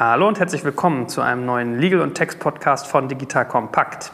Hallo 0.00 0.28
und 0.28 0.38
herzlich 0.38 0.62
willkommen 0.62 1.08
zu 1.08 1.22
einem 1.22 1.44
neuen 1.44 1.76
Legal 1.76 2.02
und 2.02 2.14
Text 2.14 2.38
Podcast 2.38 2.86
von 2.86 3.08
Digital 3.08 3.48
Compact. 3.48 4.12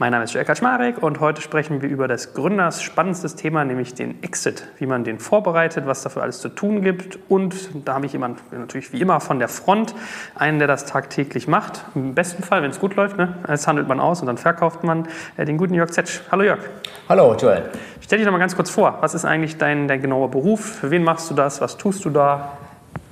Mein 0.00 0.12
Name 0.12 0.24
ist 0.24 0.32
Joel 0.32 0.46
Kaczmarek 0.46 1.02
und 1.02 1.20
heute 1.20 1.42
sprechen 1.42 1.82
wir 1.82 1.88
über 1.90 2.08
das 2.08 2.32
Gründers 2.32 2.82
spannendstes 2.82 3.36
Thema, 3.36 3.66
nämlich 3.66 3.92
den 3.92 4.22
Exit, 4.22 4.66
wie 4.78 4.86
man 4.86 5.04
den 5.04 5.18
vorbereitet, 5.18 5.86
was 5.86 6.00
dafür 6.00 6.22
alles 6.22 6.40
zu 6.40 6.48
tun 6.48 6.80
gibt. 6.80 7.18
Und 7.28 7.54
da 7.84 7.96
habe 7.96 8.06
ich 8.06 8.14
jemanden, 8.14 8.40
natürlich 8.50 8.94
wie 8.94 9.00
immer 9.02 9.20
von 9.20 9.38
der 9.38 9.48
Front, 9.48 9.94
einen, 10.34 10.58
der 10.58 10.68
das 10.68 10.86
tagtäglich 10.86 11.48
macht. 11.48 11.84
Im 11.94 12.14
besten 12.14 12.42
Fall, 12.42 12.62
wenn 12.62 12.70
es 12.70 12.80
gut 12.80 12.96
läuft, 12.96 13.18
ne? 13.18 13.34
das 13.46 13.66
handelt 13.68 13.88
man 13.88 14.00
aus 14.00 14.22
und 14.22 14.26
dann 14.26 14.38
verkauft 14.38 14.84
man 14.84 15.06
äh, 15.36 15.44
den 15.44 15.58
guten 15.58 15.74
Jörg 15.74 15.90
Zetsch. 15.90 16.22
Hallo 16.32 16.44
Jörg. 16.44 16.60
Hallo 17.06 17.36
Joel. 17.38 17.64
Stell 18.00 18.16
dich 18.16 18.24
doch 18.24 18.32
mal 18.32 18.38
ganz 18.38 18.56
kurz 18.56 18.70
vor. 18.70 18.96
Was 19.02 19.12
ist 19.12 19.26
eigentlich 19.26 19.58
dein, 19.58 19.86
dein 19.86 20.00
genauer 20.00 20.30
Beruf? 20.30 20.76
Für 20.76 20.90
wen 20.90 21.04
machst 21.04 21.30
du 21.30 21.34
das? 21.34 21.60
Was 21.60 21.76
tust 21.76 22.06
du 22.06 22.08
da? 22.08 22.56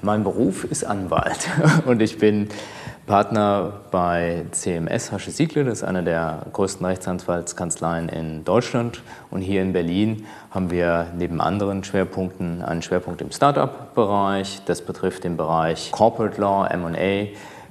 Mein 0.00 0.24
Beruf 0.24 0.64
ist 0.64 0.84
Anwalt 0.84 1.50
und 1.84 2.00
ich 2.00 2.16
bin 2.16 2.48
Partner 3.08 3.72
bei 3.90 4.44
CMS 4.50 5.10
Hasche 5.10 5.30
Siegle, 5.30 5.64
das 5.64 5.78
ist 5.78 5.84
eine 5.84 6.04
der 6.04 6.42
größten 6.52 6.84
Rechtsanwaltskanzleien 6.84 8.10
in 8.10 8.44
Deutschland. 8.44 9.02
Und 9.30 9.40
hier 9.40 9.62
in 9.62 9.72
Berlin 9.72 10.26
haben 10.50 10.70
wir 10.70 11.06
neben 11.16 11.40
anderen 11.40 11.82
Schwerpunkten 11.84 12.62
einen 12.62 12.82
Schwerpunkt 12.82 13.22
im 13.22 13.32
Startup-Bereich. 13.32 14.60
Das 14.66 14.82
betrifft 14.82 15.24
den 15.24 15.38
Bereich 15.38 15.90
Corporate 15.90 16.38
Law, 16.38 16.68
MA, 16.76 17.28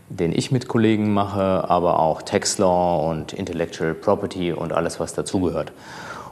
den 0.10 0.32
ich 0.34 0.52
mit 0.52 0.68
Kollegen 0.68 1.14
mache, 1.14 1.70
aber 1.70 2.00
auch 2.00 2.24
Tax 2.24 2.58
Law 2.58 3.08
und 3.08 3.32
Intellectual 3.32 3.94
Property 3.94 4.54
und 4.54 4.74
alles, 4.74 5.00
was 5.00 5.14
dazugehört. 5.14 5.72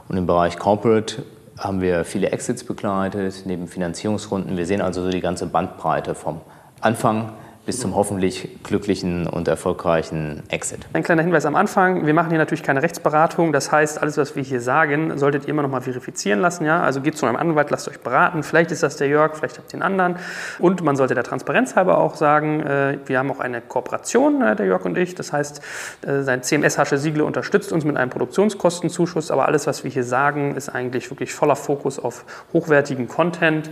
Und 0.08 0.16
im 0.16 0.26
Bereich 0.26 0.58
Corporate 0.58 1.22
haben 1.56 1.80
wir 1.80 2.04
viele 2.04 2.32
Exits 2.32 2.64
begleitet, 2.64 3.44
neben 3.44 3.68
Finanzierungsrunden. 3.68 4.56
Wir 4.56 4.66
sehen 4.66 4.80
also 4.80 5.04
so 5.04 5.10
die 5.10 5.20
ganze 5.20 5.46
Bandbreite 5.46 6.16
vom 6.16 6.40
Anfang 6.80 7.32
bis 7.66 7.80
zum 7.80 7.96
hoffentlich 7.96 8.48
glücklichen 8.62 9.26
und 9.26 9.48
erfolgreichen 9.48 10.44
Exit. 10.48 10.86
Ein 10.92 11.02
kleiner 11.02 11.22
Hinweis 11.22 11.44
am 11.46 11.56
Anfang. 11.56 12.06
Wir 12.06 12.14
machen 12.14 12.30
hier 12.30 12.38
natürlich 12.38 12.62
keine 12.62 12.80
Rechtsberatung. 12.80 13.52
Das 13.52 13.72
heißt, 13.72 14.00
alles, 14.00 14.16
was 14.16 14.36
wir 14.36 14.44
hier 14.44 14.60
sagen, 14.60 15.18
solltet 15.18 15.44
ihr 15.44 15.48
immer 15.48 15.62
noch 15.62 15.70
mal 15.70 15.80
verifizieren 15.80 16.40
lassen. 16.40 16.64
Ja? 16.64 16.80
Also 16.80 17.00
geht 17.00 17.18
zu 17.18 17.26
einem 17.26 17.34
Anwalt, 17.34 17.70
lasst 17.70 17.88
euch 17.88 17.98
beraten. 17.98 18.44
Vielleicht 18.44 18.70
ist 18.70 18.84
das 18.84 18.96
der 18.96 19.08
Jörg, 19.08 19.34
vielleicht 19.34 19.58
habt 19.58 19.72
ihr 19.74 19.78
den 19.78 19.82
anderen. 19.82 20.16
Und 20.60 20.82
man 20.84 20.94
sollte 20.94 21.16
der 21.16 21.24
Transparenz 21.24 21.74
halber 21.74 21.98
auch 21.98 22.14
sagen, 22.14 22.60
äh, 22.60 22.98
wir 23.04 23.18
haben 23.18 23.32
auch 23.32 23.40
eine 23.40 23.60
Kooperation, 23.60 24.42
äh, 24.42 24.54
der 24.54 24.66
Jörg 24.66 24.84
und 24.84 24.96
ich. 24.96 25.16
Das 25.16 25.32
heißt, 25.32 25.60
äh, 26.06 26.22
sein 26.22 26.44
CMS 26.44 26.78
Hasche 26.78 26.98
Siegle 26.98 27.24
unterstützt 27.24 27.72
uns 27.72 27.84
mit 27.84 27.96
einem 27.96 28.10
Produktionskostenzuschuss. 28.10 29.32
Aber 29.32 29.46
alles, 29.46 29.66
was 29.66 29.82
wir 29.82 29.90
hier 29.90 30.04
sagen, 30.04 30.54
ist 30.54 30.68
eigentlich 30.68 31.10
wirklich 31.10 31.34
voller 31.34 31.56
Fokus 31.56 31.98
auf 31.98 32.24
hochwertigen 32.52 33.08
Content. 33.08 33.70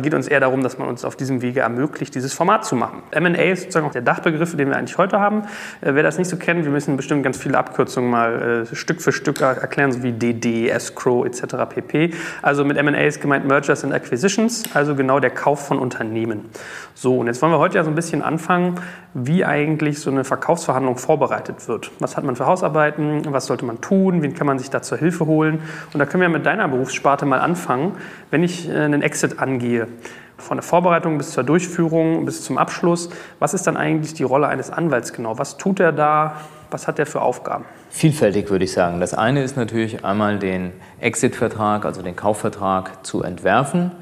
Geht 0.00 0.14
uns 0.14 0.28
eher 0.28 0.40
darum, 0.40 0.62
dass 0.62 0.78
man 0.78 0.88
uns 0.88 1.04
auf 1.04 1.16
diesem 1.16 1.42
Wege 1.42 1.60
ermöglicht, 1.60 2.14
dieses 2.14 2.32
Format 2.32 2.64
zu 2.64 2.76
machen. 2.76 3.02
M&A 3.24 3.52
ist 3.52 3.62
sozusagen 3.62 3.86
auch 3.86 3.92
der 3.92 4.02
Dachbegriff, 4.02 4.56
den 4.56 4.68
wir 4.68 4.76
eigentlich 4.76 4.98
heute 4.98 5.20
haben. 5.20 5.42
Äh, 5.80 5.94
wer 5.94 6.02
das 6.02 6.18
nicht 6.18 6.28
so 6.28 6.36
kennt, 6.36 6.64
wir 6.64 6.72
müssen 6.72 6.96
bestimmt 6.96 7.22
ganz 7.22 7.38
viele 7.38 7.58
Abkürzungen 7.58 8.10
mal 8.10 8.66
äh, 8.70 8.74
Stück 8.74 9.00
für 9.00 9.12
Stück 9.12 9.40
erklären, 9.40 9.92
so 9.92 10.02
wie 10.02 10.12
DD, 10.12 10.68
Escrow 10.68 11.24
etc. 11.26 11.56
pp. 11.68 12.10
Also 12.42 12.64
mit 12.64 12.76
M&A 12.76 12.98
ist 12.98 13.20
gemeint 13.20 13.46
Mergers 13.46 13.84
and 13.84 13.92
Acquisitions, 13.92 14.64
also 14.74 14.94
genau 14.94 15.20
der 15.20 15.30
Kauf 15.30 15.66
von 15.66 15.78
Unternehmen. 15.78 16.50
So, 16.94 17.18
und 17.18 17.26
jetzt 17.26 17.42
wollen 17.42 17.52
wir 17.52 17.58
heute 17.58 17.76
ja 17.76 17.84
so 17.84 17.90
ein 17.90 17.96
bisschen 17.96 18.22
anfangen, 18.22 18.80
wie 19.14 19.44
eigentlich 19.44 20.00
so 20.00 20.10
eine 20.10 20.24
Verkaufsverhandlung 20.24 20.96
vorbereitet 20.96 21.68
wird. 21.68 21.90
Was 22.00 22.16
hat 22.16 22.24
man 22.24 22.36
für 22.36 22.46
Hausarbeiten? 22.46 23.22
Was 23.32 23.46
sollte 23.46 23.64
man 23.64 23.80
tun? 23.80 24.22
Wen 24.22 24.34
kann 24.34 24.46
man 24.46 24.58
sich 24.58 24.70
da 24.70 24.82
zur 24.82 24.98
Hilfe 24.98 25.26
holen? 25.26 25.60
Und 25.92 25.98
da 26.00 26.06
können 26.06 26.20
wir 26.20 26.28
mit 26.28 26.46
deiner 26.46 26.68
Berufssparte 26.68 27.26
mal 27.26 27.40
anfangen, 27.40 27.92
wenn 28.30 28.42
ich 28.42 28.68
äh, 28.68 28.72
einen 28.72 29.02
Exit 29.02 29.38
angehe 29.38 29.88
von 30.38 30.56
der 30.56 30.62
Vorbereitung 30.62 31.18
bis 31.18 31.32
zur 31.32 31.44
Durchführung, 31.44 32.24
bis 32.24 32.42
zum 32.42 32.58
Abschluss. 32.58 33.10
Was 33.38 33.54
ist 33.54 33.66
dann 33.66 33.76
eigentlich 33.76 34.14
die 34.14 34.24
Rolle 34.24 34.48
eines 34.48 34.70
Anwalts 34.70 35.12
genau? 35.12 35.38
Was 35.38 35.56
tut 35.56 35.80
er 35.80 35.92
da? 35.92 36.36
Was 36.70 36.88
hat 36.88 36.98
er 36.98 37.06
für 37.06 37.20
Aufgaben? 37.20 37.64
Vielfältig 37.90 38.50
würde 38.50 38.64
ich 38.64 38.72
sagen. 38.72 39.00
Das 39.00 39.14
eine 39.14 39.42
ist 39.42 39.56
natürlich 39.56 40.04
einmal 40.04 40.38
den 40.38 40.72
Exit-Vertrag, 41.00 41.84
also 41.84 42.02
den 42.02 42.16
Kaufvertrag 42.16 43.06
zu 43.06 43.22
entwerfen. 43.22 43.92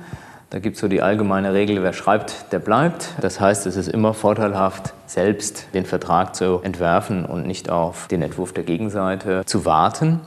Da 0.48 0.58
gibt 0.58 0.76
es 0.76 0.80
so 0.82 0.88
die 0.88 1.00
allgemeine 1.00 1.54
Regel, 1.54 1.82
wer 1.82 1.92
schreibt, 1.94 2.52
der 2.52 2.58
bleibt. 2.58 3.14
Das 3.20 3.40
heißt, 3.40 3.66
es 3.66 3.76
ist 3.76 3.88
immer 3.88 4.12
vorteilhaft, 4.12 4.92
selbst 5.06 5.68
den 5.72 5.86
Vertrag 5.86 6.34
zu 6.34 6.60
entwerfen 6.62 7.24
und 7.24 7.46
nicht 7.46 7.70
auf 7.70 8.06
den 8.08 8.20
Entwurf 8.22 8.52
der 8.52 8.64
Gegenseite 8.64 9.44
zu 9.46 9.64
warten. 9.64 10.20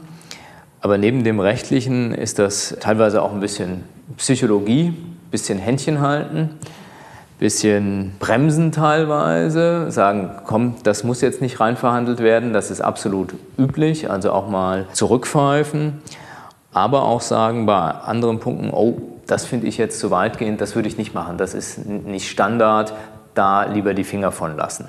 Aber 0.82 0.98
neben 0.98 1.24
dem 1.24 1.40
Rechtlichen 1.40 2.14
ist 2.14 2.38
das 2.38 2.76
teilweise 2.80 3.22
auch 3.22 3.34
ein 3.34 3.40
bisschen 3.40 3.84
Psychologie, 4.18 4.94
bisschen 5.32 5.60
Händchen 5.60 6.02
halten, 6.02 6.52
bisschen 7.40 8.14
bremsen 8.20 8.72
teilweise, 8.72 9.92
sagen, 9.92 10.32
komm, 10.46 10.76
das 10.84 11.04
muss 11.04 11.22
jetzt 11.22 11.42
nicht 11.42 11.60
rein 11.60 11.76
verhandelt 11.78 12.20
werden, 12.20 12.54
das 12.54 12.72
ist 12.72 12.82
absolut 12.82 13.34
üblich, 13.58 14.10
also 14.10 14.32
auch 14.32 14.48
mal 14.48 14.86
zurückpfeifen, 14.94 16.02
aber 16.74 17.04
auch 17.04 17.22
sagen 17.22 17.66
bei 17.66 17.92
anderen 17.92 18.40
Punkten, 18.40 18.70
oh, 18.72 19.02
das 19.28 19.46
finde 19.46 19.68
ich 19.68 19.78
jetzt 19.78 20.00
zu 20.00 20.12
weitgehend, 20.12 20.62
das 20.62 20.76
würde 20.76 20.88
ich 20.88 20.98
nicht 20.98 21.14
machen, 21.14 21.38
das 21.38 21.54
ist 21.54 21.86
nicht 21.86 22.30
Standard, 22.30 22.94
da 23.34 23.66
lieber 23.66 23.94
die 23.94 24.04
Finger 24.04 24.32
von 24.32 24.56
lassen. 24.56 24.88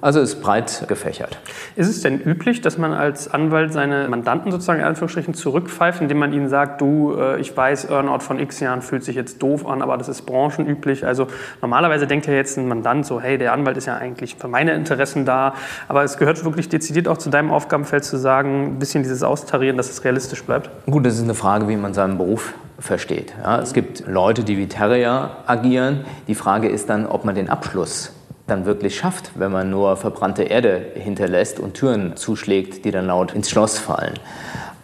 Also 0.00 0.20
ist 0.20 0.40
breit 0.42 0.84
gefächert. 0.88 1.38
Ist 1.76 1.88
es 1.88 2.02
denn 2.02 2.20
üblich, 2.20 2.60
dass 2.60 2.78
man 2.78 2.92
als 2.92 3.32
Anwalt 3.32 3.72
seine 3.72 4.08
Mandanten 4.08 4.50
sozusagen 4.50 4.80
in 4.80 4.86
Anführungsstrichen 4.86 5.34
zurückpfeift, 5.34 6.00
indem 6.00 6.18
man 6.18 6.32
ihnen 6.32 6.48
sagt, 6.48 6.80
du, 6.80 7.14
äh, 7.14 7.40
ich 7.40 7.56
weiß, 7.56 7.90
Earnout 7.90 8.20
von 8.20 8.38
x 8.38 8.60
Jahren 8.60 8.82
fühlt 8.82 9.04
sich 9.04 9.16
jetzt 9.16 9.42
doof 9.42 9.66
an, 9.66 9.82
aber 9.82 9.96
das 9.96 10.08
ist 10.08 10.22
branchenüblich. 10.22 11.06
Also 11.06 11.28
normalerweise 11.60 12.06
denkt 12.06 12.26
ja 12.26 12.32
jetzt 12.34 12.56
ein 12.56 12.68
Mandant 12.68 13.06
so, 13.06 13.20
hey, 13.20 13.38
der 13.38 13.52
Anwalt 13.52 13.76
ist 13.76 13.86
ja 13.86 13.96
eigentlich 13.96 14.36
für 14.36 14.48
meine 14.48 14.72
Interessen 14.72 15.24
da, 15.24 15.54
aber 15.88 16.04
es 16.04 16.16
gehört 16.18 16.44
wirklich 16.44 16.68
dezidiert 16.68 17.08
auch 17.08 17.18
zu 17.18 17.30
deinem 17.30 17.50
Aufgabenfeld 17.50 18.04
zu 18.04 18.16
sagen, 18.16 18.66
ein 18.66 18.78
bisschen 18.78 19.02
dieses 19.02 19.22
Austarieren, 19.22 19.76
dass 19.76 19.90
es 19.90 20.04
realistisch 20.04 20.42
bleibt. 20.44 20.70
Gut, 20.86 21.04
das 21.06 21.14
ist 21.14 21.24
eine 21.24 21.34
Frage, 21.34 21.68
wie 21.68 21.76
man 21.76 21.94
seinen 21.94 22.18
Beruf 22.18 22.54
versteht. 22.78 23.34
Ja, 23.42 23.60
es 23.60 23.72
gibt 23.72 24.06
Leute, 24.06 24.44
die 24.44 24.56
wie 24.56 24.68
Terrier 24.68 25.38
agieren. 25.46 26.04
Die 26.28 26.34
Frage 26.34 26.68
ist 26.68 26.88
dann, 26.88 27.06
ob 27.06 27.24
man 27.24 27.34
den 27.34 27.50
Abschluss 27.50 28.12
dann 28.48 28.64
wirklich 28.64 28.96
schafft, 28.96 29.32
wenn 29.34 29.52
man 29.52 29.70
nur 29.70 29.96
verbrannte 29.96 30.42
Erde 30.42 30.84
hinterlässt 30.94 31.60
und 31.60 31.74
Türen 31.74 32.16
zuschlägt, 32.16 32.84
die 32.84 32.90
dann 32.90 33.06
laut 33.06 33.32
ins 33.32 33.50
Schloss 33.50 33.78
fallen. 33.78 34.14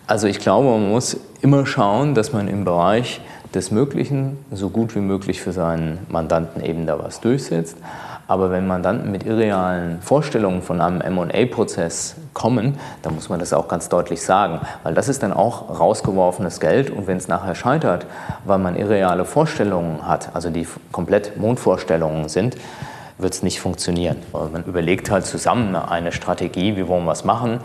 Also 0.07 0.27
ich 0.27 0.39
glaube, 0.39 0.69
man 0.69 0.91
muss 0.91 1.17
immer 1.41 1.67
schauen, 1.67 2.15
dass 2.15 2.33
man 2.33 2.47
im 2.47 2.65
Bereich 2.65 3.21
des 3.55 3.71
Möglichen 3.71 4.37
so 4.51 4.69
gut 4.69 4.95
wie 4.95 5.01
möglich 5.01 5.41
für 5.41 5.53
seinen 5.53 5.99
Mandanten 6.09 6.63
eben 6.63 6.87
da 6.87 6.99
was 6.99 7.21
durchsetzt. 7.21 7.79
Aber 8.27 8.51
wenn 8.51 8.67
Mandanten 8.67 9.11
mit 9.11 9.25
irrealen 9.27 10.01
Vorstellungen 10.01 10.63
von 10.63 10.81
einem 10.81 11.15
MA-Prozess 11.15 12.17
kommen, 12.33 12.79
dann 13.03 13.15
muss 13.15 13.29
man 13.29 13.39
das 13.39 13.53
auch 13.53 13.69
ganz 13.69 13.89
deutlich 13.91 14.23
sagen. 14.23 14.61
Weil 14.83 14.95
das 14.95 15.09
ist 15.09 15.23
dann 15.23 15.33
auch 15.33 15.79
rausgeworfenes 15.79 16.59
Geld 16.59 16.91
und 16.91 17.07
wenn 17.07 17.19
es 17.19 17.29
nachher 17.29 17.55
scheitert, 17.55 18.07
weil 18.45 18.59
man 18.59 18.77
irreale 18.77 19.25
Vorstellungen 19.25 20.07
hat, 20.07 20.35
also 20.35 20.49
die 20.51 20.67
komplett 20.91 21.37
Mondvorstellungen 21.37 22.29
sind, 22.29 22.57
wird 23.25 23.35
es 23.35 23.43
nicht 23.43 23.61
funktionieren. 23.61 24.19
Man 24.33 24.63
überlegt 24.65 25.11
halt 25.11 25.27
zusammen 25.27 25.75
eine 25.75 26.13
Strategie, 26.13 26.77
wie 26.77 26.87
wollen 26.87 27.05
wir 27.05 27.13
es 27.13 27.25
machen. 27.25 27.59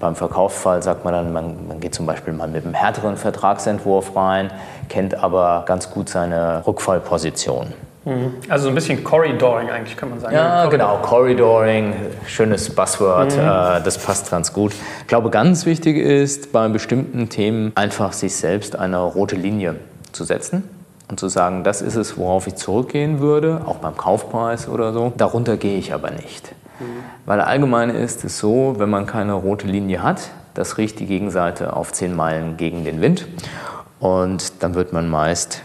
Beim 0.00 0.16
Verkaufsfall 0.16 0.82
sagt 0.82 1.04
man 1.04 1.12
dann, 1.12 1.32
man, 1.32 1.68
man, 1.68 1.80
geht 1.80 1.94
zum 1.94 2.06
Beispiel 2.06 2.32
mal 2.32 2.48
mit 2.48 2.64
einem 2.64 2.74
härteren 2.74 3.16
Vertragsentwurf 3.16 4.16
rein, 4.16 4.50
kennt 4.88 5.14
aber 5.22 5.64
ganz 5.66 5.90
gut 5.90 6.08
seine 6.08 6.66
Rückfallposition. 6.66 7.66
Mhm. 8.04 8.34
Also 8.48 8.64
so 8.64 8.68
ein 8.70 8.74
bisschen 8.74 9.04
Corridoring 9.04 9.70
eigentlich, 9.70 9.96
kann 9.96 10.10
man 10.10 10.20
sagen. 10.20 10.34
Ja, 10.34 10.66
genau, 10.66 10.98
Corridoring, 11.02 11.94
schönes 12.26 12.74
Buzzword, 12.74 13.36
mhm. 13.36 13.42
äh, 13.42 13.82
das 13.82 13.98
passt 13.98 14.30
ganz 14.30 14.52
gut. 14.52 14.72
Ich 15.00 15.06
glaube, 15.06 15.30
ganz 15.30 15.66
wichtig 15.66 15.96
ist 15.96 16.52
bei 16.52 16.66
bestimmten 16.68 17.28
Themen 17.28 17.72
einfach 17.74 18.12
sich 18.12 18.34
selbst 18.36 18.76
eine 18.76 18.98
rote 18.98 19.36
Linie 19.36 19.76
zu 20.12 20.24
setzen 20.24 20.62
und 21.08 21.20
zu 21.20 21.28
sagen, 21.28 21.64
das 21.64 21.82
ist 21.82 21.96
es, 21.96 22.16
worauf 22.16 22.46
ich 22.46 22.54
zurückgehen 22.56 23.20
würde, 23.20 23.62
auch 23.66 23.76
beim 23.76 23.96
Kaufpreis 23.96 24.68
oder 24.68 24.92
so. 24.92 25.12
Darunter 25.16 25.56
gehe 25.56 25.78
ich 25.78 25.92
aber 25.92 26.10
nicht. 26.10 26.54
Mhm. 26.80 26.84
Weil 27.26 27.40
allgemein 27.40 27.90
ist 27.90 28.24
es 28.24 28.38
so, 28.38 28.74
wenn 28.78 28.90
man 28.90 29.06
keine 29.06 29.34
rote 29.34 29.66
Linie 29.66 30.02
hat, 30.02 30.30
das 30.54 30.78
riecht 30.78 31.00
die 31.00 31.06
Gegenseite 31.06 31.74
auf 31.74 31.92
zehn 31.92 32.14
Meilen 32.14 32.56
gegen 32.56 32.84
den 32.84 33.00
Wind 33.00 33.26
und 33.98 34.62
dann 34.62 34.74
wird 34.74 34.92
man 34.92 35.08
meist 35.08 35.62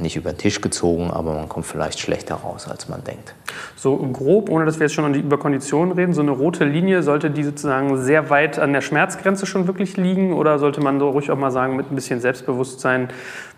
nicht 0.00 0.16
über 0.16 0.32
den 0.32 0.38
Tisch 0.38 0.60
gezogen, 0.60 1.10
aber 1.10 1.34
man 1.34 1.48
kommt 1.48 1.66
vielleicht 1.66 2.00
schlechter 2.00 2.36
raus, 2.36 2.66
als 2.68 2.88
man 2.88 3.04
denkt. 3.04 3.34
So 3.76 3.96
grob, 3.96 4.50
ohne 4.50 4.64
dass 4.64 4.78
wir 4.78 4.86
jetzt 4.86 4.94
schon 4.94 5.14
über 5.14 5.38
Konditionen 5.38 5.92
reden, 5.92 6.12
so 6.12 6.22
eine 6.22 6.32
rote 6.32 6.64
Linie, 6.64 7.02
sollte 7.02 7.30
die 7.30 7.44
sozusagen 7.44 8.02
sehr 8.02 8.30
weit 8.30 8.58
an 8.58 8.72
der 8.72 8.80
Schmerzgrenze 8.80 9.46
schon 9.46 9.66
wirklich 9.66 9.96
liegen 9.96 10.32
oder 10.32 10.58
sollte 10.58 10.80
man 10.80 10.98
so 10.98 11.10
ruhig 11.10 11.30
auch 11.30 11.38
mal 11.38 11.50
sagen, 11.50 11.76
mit 11.76 11.90
ein 11.90 11.94
bisschen 11.94 12.20
Selbstbewusstsein, 12.20 13.08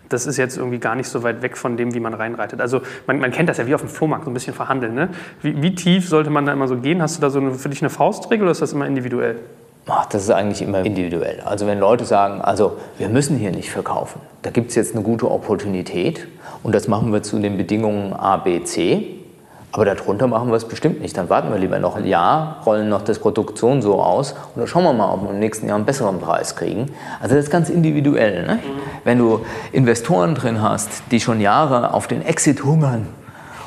das 0.09 0.25
ist 0.25 0.37
jetzt 0.37 0.57
irgendwie 0.57 0.79
gar 0.79 0.95
nicht 0.95 1.07
so 1.07 1.23
weit 1.23 1.41
weg 1.41 1.57
von 1.57 1.77
dem, 1.77 1.93
wie 1.93 1.99
man 1.99 2.13
reinreitet. 2.13 2.59
Also 2.59 2.81
man, 3.07 3.19
man 3.19 3.31
kennt 3.31 3.47
das 3.47 3.57
ja 3.57 3.67
wie 3.67 3.75
auf 3.75 3.81
dem 3.81 3.89
Flohmarkt, 3.89 4.25
so 4.25 4.31
ein 4.31 4.33
bisschen 4.33 4.53
verhandeln. 4.53 4.93
Ne? 4.95 5.09
Wie, 5.41 5.61
wie, 5.61 5.75
tief 5.75 6.09
sollte 6.09 6.29
man 6.29 6.45
da 6.45 6.53
immer 6.53 6.67
so 6.67 6.77
gehen? 6.77 7.01
Hast 7.01 7.17
du 7.17 7.21
da 7.21 7.29
so 7.29 7.39
eine, 7.39 7.53
für 7.53 7.69
dich 7.69 7.81
eine 7.81 7.89
Faustregel 7.89 8.43
oder 8.43 8.51
ist 8.51 8.61
das 8.61 8.73
immer 8.73 8.87
individuell? 8.87 9.37
Das 10.11 10.23
ist 10.23 10.29
eigentlich 10.29 10.61
immer 10.61 10.85
individuell. 10.85 11.41
Also 11.41 11.65
wenn 11.65 11.79
Leute 11.79 12.05
sagen, 12.05 12.41
also 12.41 12.77
wir 12.97 13.09
müssen 13.09 13.37
hier 13.37 13.51
nicht 13.51 13.71
verkaufen, 13.71 14.21
da 14.43 14.51
gibt 14.51 14.69
es 14.69 14.75
jetzt 14.75 14.93
eine 14.93 15.03
gute 15.03 15.29
Opportunität 15.29 16.27
und 16.61 16.75
das 16.75 16.87
machen 16.87 17.11
wir 17.11 17.23
zu 17.23 17.39
den 17.39 17.57
Bedingungen 17.57 18.13
A, 18.13 18.37
B, 18.37 18.63
C, 18.63 19.18
aber 19.71 19.85
darunter 19.85 20.27
machen 20.27 20.49
wir 20.49 20.55
es 20.55 20.65
bestimmt 20.65 21.01
nicht. 21.01 21.15
Dann 21.15 21.29
warten 21.29 21.51
wir 21.51 21.59
lieber 21.59 21.79
noch 21.79 21.95
ein 21.95 22.05
Jahr, 22.05 22.61
rollen 22.65 22.89
noch 22.89 23.03
das 23.03 23.19
Produktion 23.19 23.81
so 23.81 24.01
aus 24.01 24.31
und 24.31 24.57
dann 24.57 24.67
schauen 24.67 24.83
wir 24.83 24.93
mal, 24.93 25.13
ob 25.13 25.23
wir 25.23 25.31
im 25.31 25.39
nächsten 25.39 25.67
Jahr 25.67 25.75
einen 25.75 25.85
besseren 25.85 26.19
Preis 26.19 26.55
kriegen. 26.55 26.91
Also 27.19 27.35
das 27.35 27.45
ist 27.45 27.51
ganz 27.51 27.69
individuell. 27.69 28.45
Ne? 28.45 28.59
Wenn 29.03 29.19
du 29.19 29.41
Investoren 29.71 30.33
drin 30.33 30.61
hast, 30.61 31.03
die 31.11 31.19
schon 31.19 31.39
Jahre 31.39 31.93
auf 31.93 32.07
den 32.07 32.23
Exit 32.23 32.63
hungern 32.63 33.07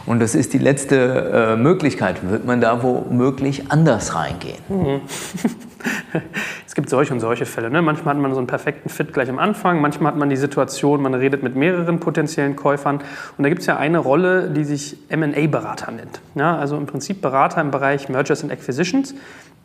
und 0.05 0.21
das 0.21 0.35
ist 0.35 0.53
die 0.53 0.59
letzte 0.59 1.53
äh, 1.53 1.57
Möglichkeit, 1.57 2.29
wird 2.29 2.45
man 2.45 2.61
da 2.61 2.83
womöglich 2.83 3.71
anders 3.71 4.17
reingehen. 4.17 4.59
Mhm. 4.69 5.01
es 6.73 6.75
gibt 6.75 6.89
solche 6.89 7.13
und 7.13 7.21
solche 7.21 7.45
Fälle. 7.45 7.69
Ne? 7.69 7.83
Manchmal 7.83 8.15
hat 8.15 8.23
man 8.23 8.33
so 8.33 8.39
einen 8.39 8.47
perfekten 8.47 8.89
Fit 8.89 9.13
gleich 9.13 9.29
am 9.29 9.39
Anfang, 9.39 9.83
manchmal 9.83 10.11
hat 10.11 10.19
man 10.19 10.31
die 10.31 10.39
Situation, 10.39 11.03
man 11.03 11.13
redet 11.13 11.43
mit 11.43 11.55
mehreren 11.55 12.01
potenziellen 12.01 12.57
Käufern. 12.57 13.03
Und 13.37 13.43
da 13.43 13.51
gibt 13.51 13.61
es 13.61 13.67
ja 13.67 13.77
eine 13.77 13.99
Rolle, 13.99 14.49
die 14.49 14.65
sich 14.65 14.97
MA-Berater 15.15 15.93
nennt. 15.93 16.23
Ja? 16.35 16.57
Also 16.57 16.79
im 16.79 16.87
Prinzip 16.87 17.21
Berater 17.21 17.61
im 17.61 17.71
Bereich 17.71 18.09
Mergers 18.09 18.43
and 18.43 18.51
Acquisitions. 18.51 19.15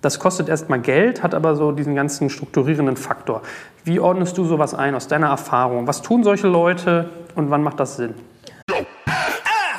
Das 0.01 0.19
kostet 0.19 0.50
erstmal 0.50 0.81
Geld, 0.81 1.24
hat 1.24 1.33
aber 1.33 1.56
so 1.56 1.71
diesen 1.71 1.95
ganzen 1.95 2.30
strukturierenden 2.30 2.98
Faktor. 2.98 3.42
Wie 3.86 4.01
ordnest 4.01 4.38
du 4.38 4.44
sowas 4.44 4.74
ein 4.74 4.94
aus 4.94 5.07
deiner 5.07 5.27
Erfahrung? 5.27 5.88
Was 5.88 6.01
tun 6.01 6.25
solche 6.25 6.50
Leute 6.50 7.09
und 7.36 7.50
wann 7.50 7.63
macht 7.63 7.80
das 7.80 7.95
Sinn? 7.95 8.15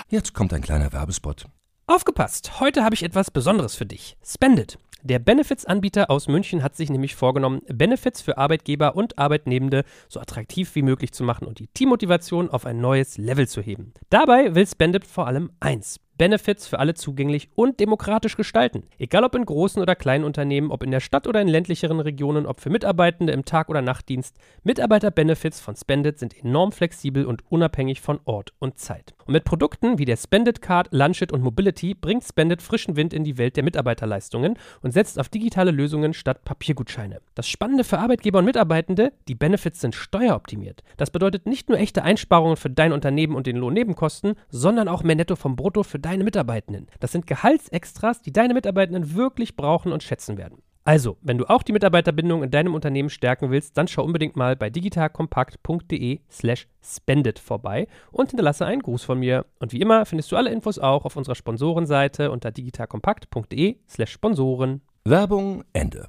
Jetzt 0.09 0.33
kommt 0.33 0.55
ein 0.55 0.63
kleiner 0.63 0.95
Werbespot. 0.95 1.45
Aufgepasst! 1.87 2.59
Heute 2.59 2.85
habe 2.85 2.95
ich 2.95 3.03
etwas 3.03 3.31
Besonderes 3.31 3.75
für 3.75 3.85
dich. 3.85 4.17
Spendit. 4.25 4.79
Der 5.03 5.21
Benefits-Anbieter 5.21 6.11
aus 6.11 6.27
München 6.27 6.65
hat 6.65 6.75
sich 6.75 6.91
nämlich 6.91 7.15
vorgenommen, 7.15 7.63
Benefits 7.69 8.21
für 8.21 8.37
Arbeitgeber 8.37 8.97
und 8.97 9.17
Arbeitnehmende 9.17 9.85
so 10.09 10.19
attraktiv 10.19 10.75
wie 10.75 10.83
möglich 10.83 11.13
zu 11.13 11.23
machen 11.23 11.47
und 11.47 11.61
die 11.61 11.69
Teammotivation 11.69 12.51
auf 12.51 12.67
ein 12.67 12.81
neues 12.81 13.17
Level 13.17 13.47
zu 13.47 13.63
heben. 13.63 13.93
Dabei 14.11 14.57
will 14.57 14.67
Spendit 14.67 15.05
vor 15.05 15.29
allem 15.29 15.53
eins: 15.61 16.01
Benefits 16.19 16.67
für 16.67 16.81
alle 16.81 16.95
zugänglich 16.95 17.49
und 17.55 17.79
demokratisch 17.79 18.37
gestalten. 18.37 18.83
Egal 18.99 19.23
ob 19.23 19.37
in 19.37 19.47
großen 19.47 19.81
oder 19.81 19.95
kleinen 19.95 20.25
Unternehmen, 20.25 20.73
ob 20.73 20.83
in 20.83 20.91
der 20.91 20.99
Stadt 20.99 21.29
oder 21.29 21.41
in 21.41 21.49
ländlicheren 21.49 22.01
Regionen, 22.01 22.45
ob 22.45 22.61
für 22.61 22.71
Mitarbeitende 22.71 23.33
im 23.33 23.45
Tag- 23.45 23.69
oder 23.69 23.83
Nachtdienst, 23.83 24.37
Mitarbeiter-Benefits 24.65 25.61
von 25.61 25.77
Spendit 25.77 26.19
sind 26.19 26.37
enorm 26.37 26.73
flexibel 26.73 27.25
und 27.25 27.45
unabhängig 27.49 28.01
von 28.01 28.19
Ort 28.25 28.53
und 28.59 28.79
Zeit. 28.79 29.15
Und 29.29 29.35
mit 29.35 29.45
Produkten 29.45 29.99
wie 29.99 30.07
der 30.07 30.17
Spendit 30.17 30.63
Card, 30.63 30.89
Lunchit 30.91 31.33
und 31.33 31.43
Mobility 31.43 31.95
bringt 31.95 32.25
Spendit 32.25 32.63
frischen 32.63 32.97
Wind 32.97 33.13
in 33.13 33.25
die 33.25 33.37
Welt 33.37 33.57
der 33.57 33.63
Mitarbeiterleistungen 33.63 34.59
und 34.81 34.93
setzt 34.93 35.19
auf 35.21 35.29
digitale 35.29 35.71
Lösungen 35.71 36.15
statt 36.15 36.47
Papiergutscheine. 36.47 37.21
Das 37.35 37.47
Spannende 37.47 37.85
für 37.85 37.99
Arbeitgeber 37.99 38.39
und 38.39 38.47
Mitarbeitende, 38.47 39.13
die 39.29 39.35
Benefits 39.35 39.83
sind 39.83 39.95
steueroptimiert. 39.95 40.83
Das 40.97 41.11
bedeutet 41.11 41.45
nicht 41.45 41.69
nur 41.69 41.79
echte 41.79 42.05
Einsparungen 42.05 42.57
für 42.57 42.71
dein 42.71 42.93
Unternehmen 42.93 43.37
und 43.37 43.47
den 43.47 43.59
Lohnnebenkosten, 43.59 44.35
sondern 44.49 44.89
auch 44.89 45.03
mehr 45.03 45.17
Netto 45.17 45.37
vom 45.37 45.57
Brutto 45.57 45.83
für 45.83 45.99
deine 45.99 46.25
Mitarbeitenden. 46.25 46.87
Das 46.99 47.13
sind 47.13 47.27
Gehaltsextras, 47.27 48.23
die 48.23 48.33
deine 48.33 48.55
Mitarbeitenden 48.55 49.15
wirklich 49.15 49.57
brauchen 49.57 49.93
und 49.93 50.03
schätzen 50.03 50.39
werden. 50.39 50.63
Also, 50.85 51.19
wenn 51.21 51.37
du 51.37 51.45
auch 51.45 51.63
die 51.63 51.73
Mitarbeiterbindung 51.73 52.43
in 52.43 52.51
deinem 52.51 52.75
Unternehmen 52.75 53.11
stärken 53.11 53.51
willst, 53.51 53.77
dann 53.77 53.89
schau 53.89 54.05
unbedingt 54.05 54.37
mal 54.37 54.57
bei 54.57 54.71
digitalkompakt.de/slash 54.71 56.67
spendet 56.83 57.39
vorbei 57.39 57.89
und 58.11 58.31
hinterlasse 58.31 58.65
einen 58.65 58.81
Gruß 58.81 59.05
von 59.05 59.19
mir. 59.19 59.45
Und 59.59 59.73
wie 59.73 59.81
immer 59.83 60.07
findest 60.07 60.33
du 60.33 60.37
alle 60.37 60.51
Infos 60.51 60.79
auch 60.79 61.05
auf 61.05 61.17
unserer 61.17 61.35
Sponsorenseite 61.35 62.31
unter 62.31 62.51
digitalkompakt.de/slash 62.51 64.11
Sponsoren. 64.11 64.81
Werbung 65.05 65.65
Ende. 65.75 66.07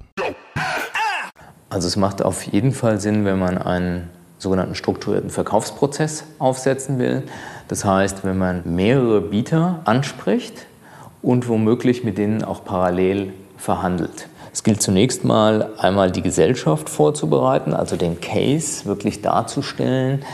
Also 1.68 1.86
es 1.86 1.96
macht 1.96 2.22
auf 2.22 2.42
jeden 2.44 2.72
Fall 2.72 3.00
Sinn, 3.00 3.26
wenn 3.26 3.38
man 3.38 3.58
einen 3.58 4.08
sogenannten 4.38 4.74
strukturierten 4.74 5.28
Verkaufsprozess 5.28 6.24
aufsetzen 6.38 6.98
will. 6.98 7.24
Das 7.68 7.84
heißt, 7.84 8.24
wenn 8.24 8.38
man 8.38 8.62
mehrere 8.64 9.20
Bieter 9.20 9.82
anspricht 9.84 10.66
und 11.20 11.48
womöglich 11.48 12.02
mit 12.02 12.16
denen 12.16 12.42
auch 12.42 12.64
parallel 12.64 13.34
verhandelt. 13.58 14.29
Es 14.52 14.64
gilt 14.64 14.82
zunächst 14.82 15.24
mal 15.24 15.70
einmal 15.78 16.10
die 16.10 16.22
Gesellschaft 16.22 16.88
vorzubereiten, 16.88 17.72
also 17.72 17.96
den 17.96 18.20
Case 18.20 18.84
wirklich 18.84 19.22
darzustellen, 19.22 20.24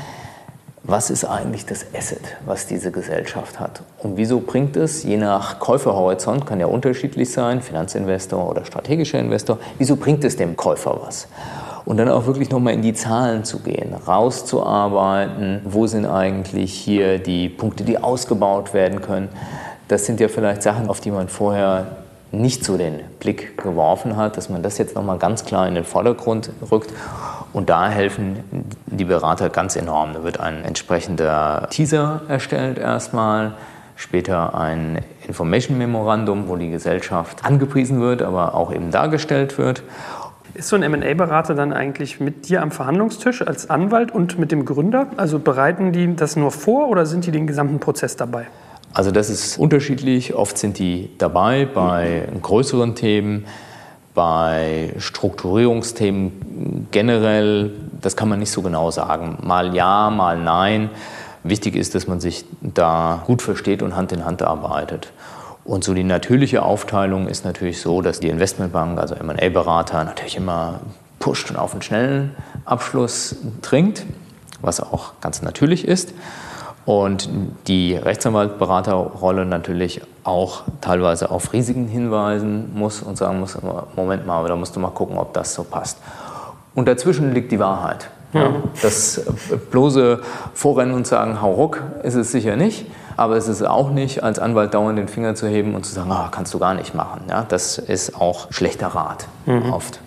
was 0.88 1.10
ist 1.10 1.24
eigentlich 1.24 1.66
das 1.66 1.84
Asset, 1.94 2.22
was 2.46 2.66
diese 2.66 2.92
Gesellschaft 2.92 3.58
hat? 3.58 3.82
Und 3.98 4.16
wieso 4.16 4.38
bringt 4.38 4.76
es, 4.76 5.02
je 5.02 5.16
nach 5.16 5.58
Käuferhorizont, 5.58 6.46
kann 6.46 6.60
ja 6.60 6.66
unterschiedlich 6.66 7.32
sein, 7.32 7.60
Finanzinvestor 7.60 8.48
oder 8.48 8.64
strategischer 8.64 9.18
Investor, 9.18 9.58
wieso 9.78 9.96
bringt 9.96 10.24
es 10.24 10.36
dem 10.36 10.56
Käufer 10.56 11.00
was? 11.04 11.26
Und 11.84 11.98
dann 11.98 12.08
auch 12.08 12.26
wirklich 12.26 12.50
nochmal 12.50 12.72
in 12.72 12.82
die 12.82 12.94
Zahlen 12.94 13.44
zu 13.44 13.58
gehen, 13.60 13.94
rauszuarbeiten, 14.06 15.60
wo 15.64 15.86
sind 15.88 16.06
eigentlich 16.06 16.72
hier 16.72 17.18
die 17.18 17.48
Punkte, 17.48 17.84
die 17.84 17.98
ausgebaut 17.98 18.72
werden 18.72 19.02
können. 19.02 19.28
Das 19.88 20.06
sind 20.06 20.20
ja 20.20 20.28
vielleicht 20.28 20.62
Sachen, 20.62 20.88
auf 20.88 21.00
die 21.00 21.10
man 21.10 21.28
vorher 21.28 22.05
nicht 22.32 22.64
so 22.64 22.76
den 22.76 23.00
Blick 23.20 23.56
geworfen 23.58 24.16
hat, 24.16 24.36
dass 24.36 24.48
man 24.48 24.62
das 24.62 24.78
jetzt 24.78 24.94
nochmal 24.94 25.18
ganz 25.18 25.44
klar 25.44 25.68
in 25.68 25.74
den 25.74 25.84
Vordergrund 25.84 26.50
rückt. 26.70 26.92
Und 27.52 27.70
da 27.70 27.88
helfen 27.88 28.44
die 28.86 29.04
Berater 29.04 29.48
ganz 29.48 29.76
enorm. 29.76 30.12
Da 30.14 30.24
wird 30.24 30.40
ein 30.40 30.64
entsprechender 30.64 31.68
Teaser 31.70 32.22
erstellt 32.28 32.78
erstmal, 32.78 33.54
später 33.94 34.54
ein 34.54 35.00
Information 35.26 35.78
Memorandum, 35.78 36.48
wo 36.48 36.56
die 36.56 36.70
Gesellschaft 36.70 37.44
angepriesen 37.44 38.00
wird, 38.00 38.22
aber 38.22 38.54
auch 38.54 38.72
eben 38.72 38.90
dargestellt 38.90 39.56
wird. 39.56 39.82
Ist 40.54 40.68
so 40.68 40.76
ein 40.76 40.90
MA-Berater 40.90 41.54
dann 41.54 41.72
eigentlich 41.72 42.18
mit 42.18 42.48
dir 42.48 42.62
am 42.62 42.70
Verhandlungstisch 42.70 43.46
als 43.46 43.68
Anwalt 43.68 44.10
und 44.10 44.38
mit 44.38 44.52
dem 44.52 44.64
Gründer? 44.64 45.06
Also 45.16 45.38
bereiten 45.38 45.92
die 45.92 46.16
das 46.16 46.36
nur 46.36 46.50
vor 46.50 46.88
oder 46.88 47.04
sind 47.04 47.26
die 47.26 47.30
den 47.30 47.46
gesamten 47.46 47.78
Prozess 47.78 48.16
dabei? 48.16 48.46
Also 48.96 49.10
das 49.10 49.28
ist 49.28 49.58
unterschiedlich. 49.58 50.32
Oft 50.32 50.56
sind 50.56 50.78
die 50.78 51.10
dabei 51.18 51.66
bei 51.66 52.26
größeren 52.40 52.94
Themen, 52.94 53.44
bei 54.14 54.94
Strukturierungsthemen 54.96 56.88
generell. 56.92 57.72
Das 58.00 58.16
kann 58.16 58.30
man 58.30 58.38
nicht 58.38 58.50
so 58.50 58.62
genau 58.62 58.90
sagen. 58.90 59.36
Mal 59.42 59.74
ja, 59.74 60.08
mal 60.08 60.38
nein. 60.38 60.88
Wichtig 61.42 61.76
ist, 61.76 61.94
dass 61.94 62.06
man 62.06 62.20
sich 62.20 62.46
da 62.62 63.22
gut 63.26 63.42
versteht 63.42 63.82
und 63.82 63.94
Hand 63.94 64.12
in 64.12 64.24
Hand 64.24 64.40
arbeitet. 64.40 65.12
Und 65.66 65.84
so 65.84 65.92
die 65.92 66.02
natürliche 66.02 66.62
Aufteilung 66.62 67.28
ist 67.28 67.44
natürlich 67.44 67.82
so, 67.82 68.00
dass 68.00 68.18
die 68.18 68.30
Investmentbank, 68.30 68.98
also 68.98 69.14
M&A-Berater, 69.14 70.04
natürlich 70.04 70.38
immer 70.38 70.80
pusht 71.18 71.50
und 71.50 71.58
auf 71.58 71.72
einen 71.72 71.82
schnellen 71.82 72.34
Abschluss 72.64 73.36
dringt, 73.60 74.06
was 74.62 74.80
auch 74.80 75.20
ganz 75.20 75.42
natürlich 75.42 75.86
ist 75.86 76.14
und 76.86 77.28
die 77.66 77.96
Rechtsanwaltberaterrolle 77.96 79.44
natürlich 79.44 80.00
auch 80.22 80.62
teilweise 80.80 81.30
auf 81.30 81.52
Risiken 81.52 81.88
hinweisen 81.88 82.72
muss 82.74 83.02
und 83.02 83.18
sagen 83.18 83.40
muss, 83.40 83.58
Moment 83.96 84.24
mal, 84.26 84.46
da 84.46 84.54
musst 84.54 84.76
du 84.76 84.80
mal 84.80 84.90
gucken, 84.90 85.18
ob 85.18 85.34
das 85.34 85.52
so 85.52 85.64
passt. 85.64 85.98
Und 86.74 86.86
dazwischen 86.86 87.34
liegt 87.34 87.50
die 87.50 87.58
Wahrheit. 87.58 88.08
Ja, 88.32 88.50
das 88.82 89.22
bloße 89.70 90.20
Vorrennen 90.52 90.94
und 90.94 91.06
sagen, 91.06 91.40
hau 91.40 91.52
ruck, 91.52 91.82
ist 92.02 92.14
es 92.14 92.32
sicher 92.32 92.56
nicht. 92.56 92.86
Aber 93.16 93.36
es 93.36 93.48
ist 93.48 93.62
auch 93.62 93.90
nicht, 93.90 94.22
als 94.22 94.38
Anwalt 94.38 94.74
dauernd 94.74 94.98
den 94.98 95.08
Finger 95.08 95.34
zu 95.34 95.46
heben 95.46 95.74
und 95.74 95.86
zu 95.86 95.94
sagen, 95.94 96.12
ah, 96.12 96.28
kannst 96.30 96.52
du 96.52 96.58
gar 96.58 96.74
nicht 96.74 96.94
machen. 96.94 97.22
Ja, 97.30 97.46
das 97.48 97.78
ist 97.78 98.20
auch 98.20 98.52
schlechter 98.52 98.88
Rat 98.88 99.26
mhm. 99.46 99.72
oft. 99.72 100.00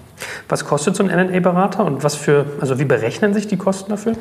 Was 0.48 0.66
kostet 0.66 0.96
so 0.96 1.04
ein 1.04 1.10
M&A-Berater 1.10 1.84
und 1.86 2.04
was 2.04 2.16
für, 2.16 2.46
also 2.62 2.78
wie 2.78 2.86
berechnen 2.86 3.34
sich 3.34 3.48
die 3.48 3.58
Kosten 3.58 3.90
dafür? 3.90 4.14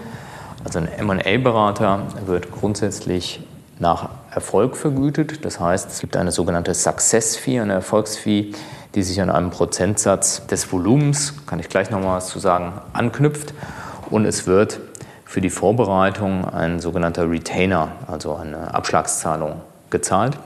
Also 0.64 0.80
ein 0.80 0.88
MA-Berater 1.06 2.02
wird 2.26 2.50
grundsätzlich 2.50 3.40
nach 3.78 4.10
Erfolg 4.30 4.76
vergütet. 4.76 5.44
Das 5.44 5.60
heißt, 5.60 5.90
es 5.90 6.00
gibt 6.00 6.16
eine 6.16 6.32
sogenannte 6.32 6.74
Success 6.74 7.36
Fee, 7.36 7.60
eine 7.60 7.74
Erfolgsfee, 7.74 8.52
die 8.94 9.02
sich 9.02 9.20
an 9.20 9.30
einem 9.30 9.50
Prozentsatz 9.50 10.46
des 10.46 10.70
Volumens, 10.72 11.34
kann 11.46 11.60
ich 11.60 11.68
gleich 11.68 11.90
noch 11.90 12.00
mal 12.00 12.16
was 12.16 12.28
zu 12.28 12.38
sagen, 12.38 12.72
anknüpft. 12.92 13.54
Und 14.10 14.24
es 14.24 14.46
wird 14.46 14.80
für 15.24 15.40
die 15.40 15.50
Vorbereitung 15.50 16.48
ein 16.48 16.80
sogenannter 16.80 17.30
Retainer, 17.30 17.92
also 18.06 18.34
eine 18.34 18.74
Abschlagszahlung, 18.74 19.60
gezahlt, 19.90 20.38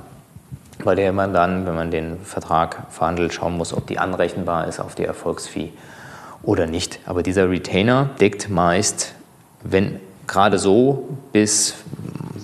bei 0.84 0.94
der 0.94 1.12
man 1.12 1.32
dann, 1.32 1.66
wenn 1.66 1.74
man 1.74 1.90
den 1.90 2.20
Vertrag 2.24 2.86
verhandelt, 2.90 3.32
schauen 3.32 3.56
muss, 3.56 3.72
ob 3.72 3.86
die 3.86 3.98
anrechenbar 3.98 4.66
ist 4.66 4.80
auf 4.80 4.94
die 4.94 5.04
Erfolgsfee 5.04 5.70
oder 6.42 6.66
nicht. 6.66 6.98
Aber 7.06 7.22
dieser 7.22 7.48
Retainer 7.48 8.10
deckt 8.20 8.50
meist 8.50 9.14
wenn 9.64 10.00
gerade 10.26 10.58
so 10.58 11.08
bis 11.32 11.74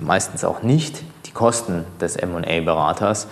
meistens 0.00 0.44
auch 0.44 0.62
nicht 0.62 1.02
die 1.26 1.32
Kosten 1.32 1.84
des 2.00 2.16
MA-Beraters. 2.16 3.26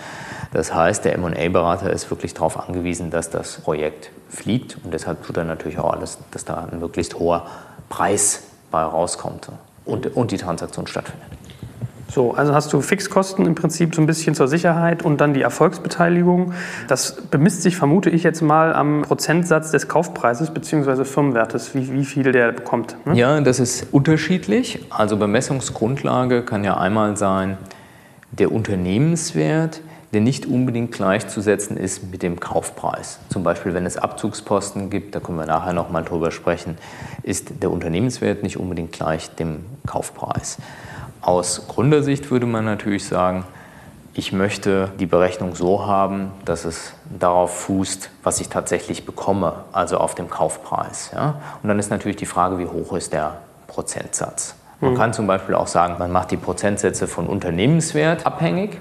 Das 0.53 0.73
heißt, 0.73 1.05
der 1.05 1.17
MA-Berater 1.17 1.91
ist 1.91 2.09
wirklich 2.09 2.33
darauf 2.33 2.57
angewiesen, 2.67 3.11
dass 3.11 3.29
das 3.29 3.61
Projekt 3.61 4.11
fliegt 4.29 4.77
und 4.83 4.93
deshalb 4.93 5.25
tut 5.25 5.37
er 5.37 5.43
natürlich 5.43 5.79
auch 5.79 5.91
alles, 5.91 6.17
dass 6.31 6.45
da 6.45 6.67
ein 6.71 6.79
möglichst 6.79 7.15
hoher 7.15 7.47
Preis 7.89 8.43
bei 8.71 8.81
rauskommt 8.81 9.49
und, 9.85 10.15
und 10.15 10.31
die 10.31 10.37
Transaktion 10.37 10.87
stattfindet. 10.87 11.27
So, 12.09 12.33
also 12.33 12.53
hast 12.53 12.71
du 12.71 12.81
Fixkosten 12.81 13.45
im 13.45 13.55
Prinzip 13.55 13.93
so 13.93 14.01
ein 14.01 14.07
bisschen 14.07 14.33
zur 14.33 14.47
Sicherheit 14.47 15.03
und 15.03 15.19
dann 15.19 15.33
die 15.33 15.41
Erfolgsbeteiligung. 15.41 16.53
Das 16.87 17.15
bemisst 17.29 17.63
sich, 17.63 17.75
vermute 17.75 18.09
ich 18.09 18.23
jetzt 18.23 18.41
mal, 18.41 18.73
am 18.73 19.01
Prozentsatz 19.01 19.71
des 19.71 19.87
Kaufpreises 19.87 20.51
bzw. 20.51 21.03
Firmenwertes, 21.03 21.75
wie, 21.75 21.91
wie 21.91 22.05
viel 22.05 22.31
der 22.31 22.53
bekommt. 22.53 22.95
Ne? 23.05 23.15
Ja, 23.15 23.41
das 23.41 23.59
ist 23.59 23.87
unterschiedlich. 23.91 24.85
Also 24.89 25.17
Bemessungsgrundlage 25.17 26.43
kann 26.43 26.63
ja 26.63 26.77
einmal 26.77 27.17
sein 27.17 27.57
der 28.31 28.51
Unternehmenswert, 28.51 29.81
der 30.13 30.21
nicht 30.21 30.45
unbedingt 30.45 30.93
gleichzusetzen 30.93 31.75
ist 31.75 32.09
mit 32.11 32.23
dem 32.23 32.39
Kaufpreis. 32.39 33.19
Zum 33.29 33.43
Beispiel, 33.43 33.73
wenn 33.73 33.85
es 33.85 33.97
Abzugsposten 33.97 34.89
gibt, 34.89 35.15
da 35.15 35.19
können 35.19 35.37
wir 35.37 35.45
nachher 35.45 35.73
noch 35.73 35.89
mal 35.89 36.03
drüber 36.03 36.31
sprechen, 36.31 36.77
ist 37.23 37.61
der 37.61 37.71
Unternehmenswert 37.71 38.43
nicht 38.43 38.57
unbedingt 38.57 38.93
gleich 38.93 39.35
dem 39.35 39.65
Kaufpreis. 39.85 40.57
Aus 41.27 41.67
Gründersicht 41.67 42.31
würde 42.31 42.45
man 42.45 42.63
natürlich 42.63 43.05
sagen, 43.05 43.43
ich 44.13 44.31
möchte 44.31 44.93
die 44.97 45.05
Berechnung 45.05 45.55
so 45.55 45.85
haben, 45.85 46.31
dass 46.45 46.63
es 46.63 46.93
darauf 47.19 47.63
fußt, 47.63 48.09
was 48.23 48.39
ich 48.39 48.47
tatsächlich 48.47 49.05
bekomme, 49.05 49.65
also 49.73 49.97
auf 49.97 50.15
dem 50.15 50.29
Kaufpreis. 50.29 51.11
Ja? 51.13 51.41
Und 51.61 51.67
dann 51.67 51.79
ist 51.79 51.89
natürlich 51.89 52.15
die 52.15 52.25
Frage, 52.25 52.59
wie 52.59 52.65
hoch 52.65 52.95
ist 52.95 53.11
der 53.11 53.39
Prozentsatz. 53.67 54.55
Man 54.79 54.93
mhm. 54.93 54.95
kann 54.95 55.11
zum 55.11 55.27
Beispiel 55.27 55.55
auch 55.55 55.67
sagen, 55.67 55.97
man 55.99 56.13
macht 56.13 56.31
die 56.31 56.37
Prozentsätze 56.37 57.07
von 57.07 57.27
Unternehmenswert 57.27 58.25
abhängig, 58.25 58.79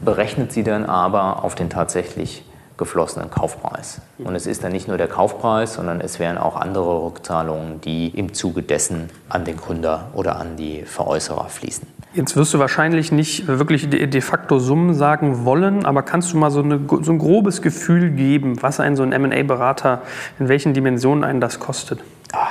berechnet 0.00 0.50
sie 0.50 0.64
dann 0.64 0.84
aber 0.84 1.44
auf 1.44 1.54
den 1.54 1.70
tatsächlich 1.70 2.44
geflossenen 2.78 3.30
Kaufpreis. 3.30 4.00
Und 4.18 4.34
es 4.34 4.46
ist 4.46 4.64
dann 4.64 4.72
nicht 4.72 4.88
nur 4.88 4.96
der 4.96 5.08
Kaufpreis, 5.08 5.74
sondern 5.74 6.00
es 6.00 6.18
wären 6.18 6.38
auch 6.38 6.56
andere 6.56 7.04
Rückzahlungen, 7.04 7.80
die 7.80 8.08
im 8.08 8.32
Zuge 8.32 8.62
dessen 8.62 9.10
an 9.28 9.44
den 9.44 9.56
Gründer 9.56 10.08
oder 10.14 10.36
an 10.36 10.56
die 10.56 10.82
Veräußerer 10.84 11.48
fließen. 11.48 11.86
Jetzt 12.14 12.36
wirst 12.36 12.54
du 12.54 12.58
wahrscheinlich 12.58 13.12
nicht 13.12 13.46
wirklich 13.48 13.90
de 13.90 14.20
facto 14.22 14.58
Summen 14.58 14.94
sagen 14.94 15.44
wollen, 15.44 15.84
aber 15.84 16.02
kannst 16.02 16.32
du 16.32 16.38
mal 16.38 16.50
so, 16.50 16.62
eine, 16.62 16.80
so 17.02 17.12
ein 17.12 17.18
grobes 17.18 17.60
Gefühl 17.60 18.10
geben, 18.10 18.62
was 18.62 18.80
ein 18.80 18.96
so 18.96 19.02
ein 19.02 19.10
MA-Berater, 19.10 20.00
in 20.38 20.48
welchen 20.48 20.72
Dimensionen 20.72 21.22
einen 21.22 21.40
das 21.40 21.60
kostet? 21.60 22.00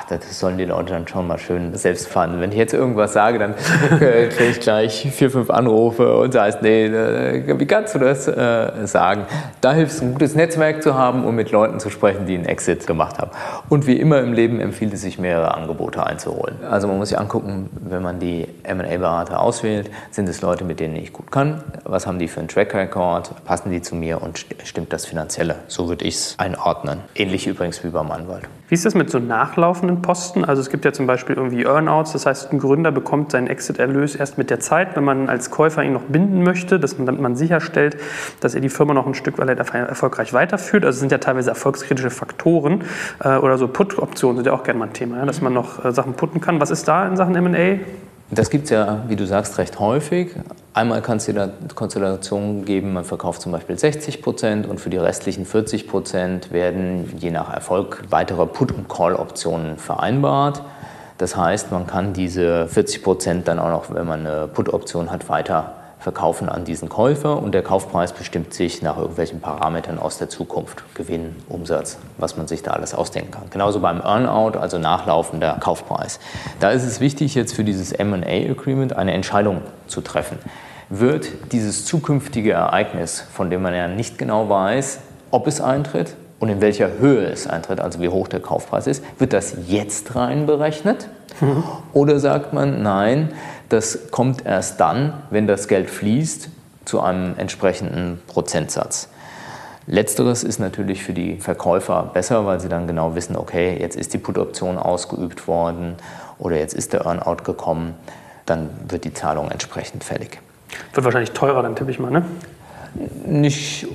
Das 0.09 0.39
sollen 0.39 0.57
die 0.57 0.65
Leute 0.65 0.93
dann 0.93 1.07
schon 1.07 1.27
mal 1.27 1.37
schön 1.37 1.75
selbst 1.75 2.07
fahren. 2.07 2.39
Wenn 2.39 2.51
ich 2.51 2.57
jetzt 2.57 2.73
irgendwas 2.73 3.13
sage, 3.13 3.39
dann 3.39 3.55
kriege 3.99 4.51
ich 4.51 4.59
gleich 4.59 5.09
vier, 5.11 5.29
fünf 5.29 5.49
Anrufe 5.49 6.17
und 6.17 6.37
heißt, 6.37 6.61
nee, 6.61 6.89
wie 6.89 7.65
kannst 7.65 7.95
du 7.95 7.99
das 7.99 8.27
äh, 8.27 8.85
sagen? 8.85 9.25
Da 9.61 9.73
hilft 9.73 9.93
es, 9.93 10.01
ein 10.01 10.13
gutes 10.13 10.35
Netzwerk 10.35 10.81
zu 10.81 10.95
haben 10.95 11.25
und 11.25 11.35
mit 11.35 11.51
Leuten 11.51 11.79
zu 11.79 11.89
sprechen, 11.89 12.25
die 12.25 12.35
einen 12.35 12.45
Exit 12.45 12.87
gemacht 12.87 13.19
haben. 13.19 13.31
Und 13.69 13.87
wie 13.87 13.99
immer 13.99 14.19
im 14.19 14.33
Leben 14.33 14.59
empfiehlt 14.59 14.93
es 14.93 15.01
sich, 15.01 15.19
mehrere 15.19 15.55
Angebote 15.55 16.05
einzuholen. 16.05 16.55
Also 16.69 16.87
man 16.87 16.97
muss 16.97 17.09
sich 17.09 17.19
angucken, 17.19 17.69
wenn 17.71 18.01
man 18.01 18.19
die 18.19 18.47
M&A-Berater 18.63 19.41
auswählt, 19.41 19.89
sind 20.11 20.29
es 20.29 20.41
Leute, 20.41 20.63
mit 20.63 20.79
denen 20.79 20.95
ich 20.95 21.13
gut 21.13 21.31
kann? 21.31 21.63
Was 21.83 22.07
haben 22.07 22.19
die 22.19 22.27
für 22.27 22.39
einen 22.39 22.49
Track 22.49 22.73
Record? 22.73 23.31
Passen 23.45 23.71
die 23.71 23.81
zu 23.81 23.95
mir 23.95 24.21
und 24.21 24.45
stimmt 24.63 24.93
das 24.93 25.05
Finanzielle? 25.05 25.55
So 25.67 25.89
würde 25.89 26.05
ich 26.05 26.15
es 26.15 26.35
einordnen. 26.37 26.99
Ähnlich 27.15 27.47
übrigens 27.47 27.83
wie 27.83 27.89
beim 27.89 28.11
Anwalt. 28.11 28.43
Wie 28.69 28.75
ist 28.75 28.85
das 28.85 28.95
mit 28.95 29.09
so 29.09 29.19
nachlaufenden 29.19 29.96
Posten? 30.01 30.45
Also 30.45 30.61
es 30.61 30.69
gibt 30.69 30.85
ja 30.85 30.93
zum 30.93 31.07
Beispiel 31.07 31.35
irgendwie 31.35 31.63
Earnouts, 31.63 32.13
das 32.13 32.25
heißt, 32.25 32.51
ein 32.51 32.59
Gründer 32.59 32.91
bekommt 32.91 33.31
seinen 33.31 33.47
Exit-Erlös 33.47 34.15
erst 34.15 34.37
mit 34.37 34.49
der 34.49 34.59
Zeit, 34.59 34.95
wenn 34.95 35.03
man 35.03 35.29
als 35.29 35.51
Käufer 35.51 35.83
ihn 35.83 35.93
noch 35.93 36.03
binden 36.03 36.43
möchte, 36.43 36.79
dass 36.79 36.97
man, 36.97 37.05
damit 37.05 37.21
man 37.21 37.35
sicherstellt, 37.35 37.97
dass 38.39 38.55
er 38.55 38.61
die 38.61 38.69
Firma 38.69 38.93
noch 38.93 39.07
ein 39.07 39.13
Stück 39.13 39.37
weit 39.37 39.57
erfolgreich 39.57 40.33
weiterführt. 40.33 40.85
Also 40.85 40.97
es 40.97 40.99
sind 40.99 41.11
ja 41.11 41.17
teilweise 41.17 41.49
erfolgskritische 41.49 42.09
Faktoren 42.09 42.83
äh, 43.23 43.37
oder 43.37 43.57
so 43.57 43.67
Put-Optionen 43.67 44.37
sind 44.37 44.47
ja 44.47 44.53
auch 44.53 44.63
gerne 44.63 44.79
mal 44.79 44.85
ein 44.85 44.93
Thema, 44.93 45.17
ja, 45.17 45.25
dass 45.25 45.41
man 45.41 45.53
noch 45.53 45.83
äh, 45.83 45.91
Sachen 45.91 46.13
putten 46.13 46.41
kann. 46.41 46.59
Was 46.59 46.71
ist 46.71 46.87
da 46.87 47.07
in 47.07 47.15
Sachen 47.15 47.35
M&A? 47.35 47.79
Das 48.29 48.49
gibt 48.49 48.65
es 48.65 48.71
ja, 48.71 49.03
wie 49.07 49.15
du 49.15 49.25
sagst, 49.25 49.57
recht 49.57 49.79
häufig. 49.79 50.31
Einmal 50.73 51.01
kann 51.01 51.17
es 51.17 51.25
dir 51.25 51.53
Konstellationen 51.75 52.65
geben, 52.65 52.91
man 52.91 53.05
verkauft 53.05 53.41
zum 53.41 53.53
Beispiel 53.53 53.79
60 53.79 54.21
Prozent 54.21 54.67
und 54.67 54.81
für 54.81 54.89
die 54.89 54.97
restlichen 54.97 55.45
40 55.45 55.87
Prozent 55.87 56.51
werden 56.51 57.09
je 57.17 57.31
nach 57.31 57.53
Erfolg 57.53 58.03
weitere 58.09 58.45
Put- 58.45 58.73
und 58.73 58.89
Call-Optionen 58.89 59.77
vereinbart. 59.77 60.61
Das 61.17 61.37
heißt, 61.37 61.71
man 61.71 61.87
kann 61.87 62.11
diese 62.11 62.67
40 62.67 63.01
Prozent 63.01 63.47
dann 63.47 63.59
auch 63.59 63.69
noch, 63.69 63.95
wenn 63.95 64.05
man 64.05 64.27
eine 64.27 64.47
Put-Option 64.47 65.09
hat, 65.09 65.29
weiter 65.29 65.75
verkaufen 65.99 66.47
an 66.47 66.63
diesen 66.63 66.89
Käufer 66.89 67.41
und 67.41 67.53
der 67.53 67.63
Kaufpreis 67.63 68.13
bestimmt 68.13 68.53
sich 68.53 68.81
nach 68.81 68.97
irgendwelchen 68.97 69.41
Parametern 69.41 69.97
aus 69.97 70.17
der 70.17 70.29
Zukunft, 70.29 70.83
Gewinn, 70.93 71.35
Umsatz, 71.49 71.97
was 72.17 72.37
man 72.37 72.47
sich 72.47 72.61
da 72.61 72.71
alles 72.71 72.93
ausdenken 72.93 73.31
kann. 73.31 73.49
Genauso 73.49 73.79
beim 73.79 73.99
Earnout, 73.99 74.59
also 74.59 74.77
nachlaufender 74.77 75.57
Kaufpreis. 75.59 76.19
Da 76.59 76.69
ist 76.69 76.83
es 76.83 76.99
wichtig, 76.99 77.35
jetzt 77.35 77.55
für 77.55 77.63
dieses 77.63 77.91
M&A-Agreement 77.91 78.95
eine 78.95 79.13
Entscheidung 79.13 79.61
zu 79.87 80.01
treffen. 80.01 80.37
Wird 80.89 81.51
dieses 81.51 81.85
zukünftige 81.85 82.53
Ereignis, 82.53 83.21
von 83.33 83.49
dem 83.49 83.61
man 83.61 83.73
ja 83.73 83.87
nicht 83.87 84.17
genau 84.17 84.49
weiß, 84.49 84.99
ob 85.31 85.47
es 85.47 85.59
eintritt 85.59 86.15
und 86.39 86.49
in 86.49 86.61
welcher 86.61 86.99
Höhe 86.99 87.25
es 87.25 87.47
eintritt, 87.47 87.79
also 87.81 87.99
wie 87.99 88.09
hoch 88.09 88.27
der 88.27 88.39
Kaufpreis 88.39 88.87
ist, 88.87 89.03
wird 89.17 89.33
das 89.33 89.57
jetzt 89.67 90.15
reinberechnet? 90.15 91.09
Mhm. 91.41 91.63
Oder 91.93 92.19
sagt 92.19 92.53
man, 92.53 92.81
nein, 92.83 93.29
das 93.69 94.11
kommt 94.11 94.45
erst 94.45 94.79
dann, 94.79 95.13
wenn 95.29 95.47
das 95.47 95.67
Geld 95.67 95.89
fließt, 95.89 96.49
zu 96.85 97.01
einem 97.01 97.37
entsprechenden 97.37 98.21
Prozentsatz. 98.27 99.09
Letzteres 99.87 100.43
ist 100.43 100.59
natürlich 100.59 101.03
für 101.03 101.13
die 101.13 101.37
Verkäufer 101.37 102.11
besser, 102.13 102.45
weil 102.45 102.59
sie 102.59 102.69
dann 102.69 102.87
genau 102.87 103.15
wissen, 103.15 103.35
okay, 103.35 103.77
jetzt 103.79 103.95
ist 103.95 104.13
die 104.13 104.17
Put-Option 104.17 104.77
ausgeübt 104.77 105.47
worden 105.47 105.95
oder 106.39 106.57
jetzt 106.57 106.73
ist 106.73 106.93
der 106.93 107.05
Earnout 107.05 107.43
gekommen, 107.43 107.95
dann 108.45 108.69
wird 108.87 109.05
die 109.05 109.13
Zahlung 109.13 109.49
entsprechend 109.49 110.03
fällig. 110.03 110.39
Wird 110.93 111.05
wahrscheinlich 111.05 111.31
teurer, 111.31 111.63
dann 111.63 111.75
tippe 111.75 111.91
ich 111.91 111.99
mal, 111.99 112.11
ne? 112.11 112.25
Nicht, 113.25 113.87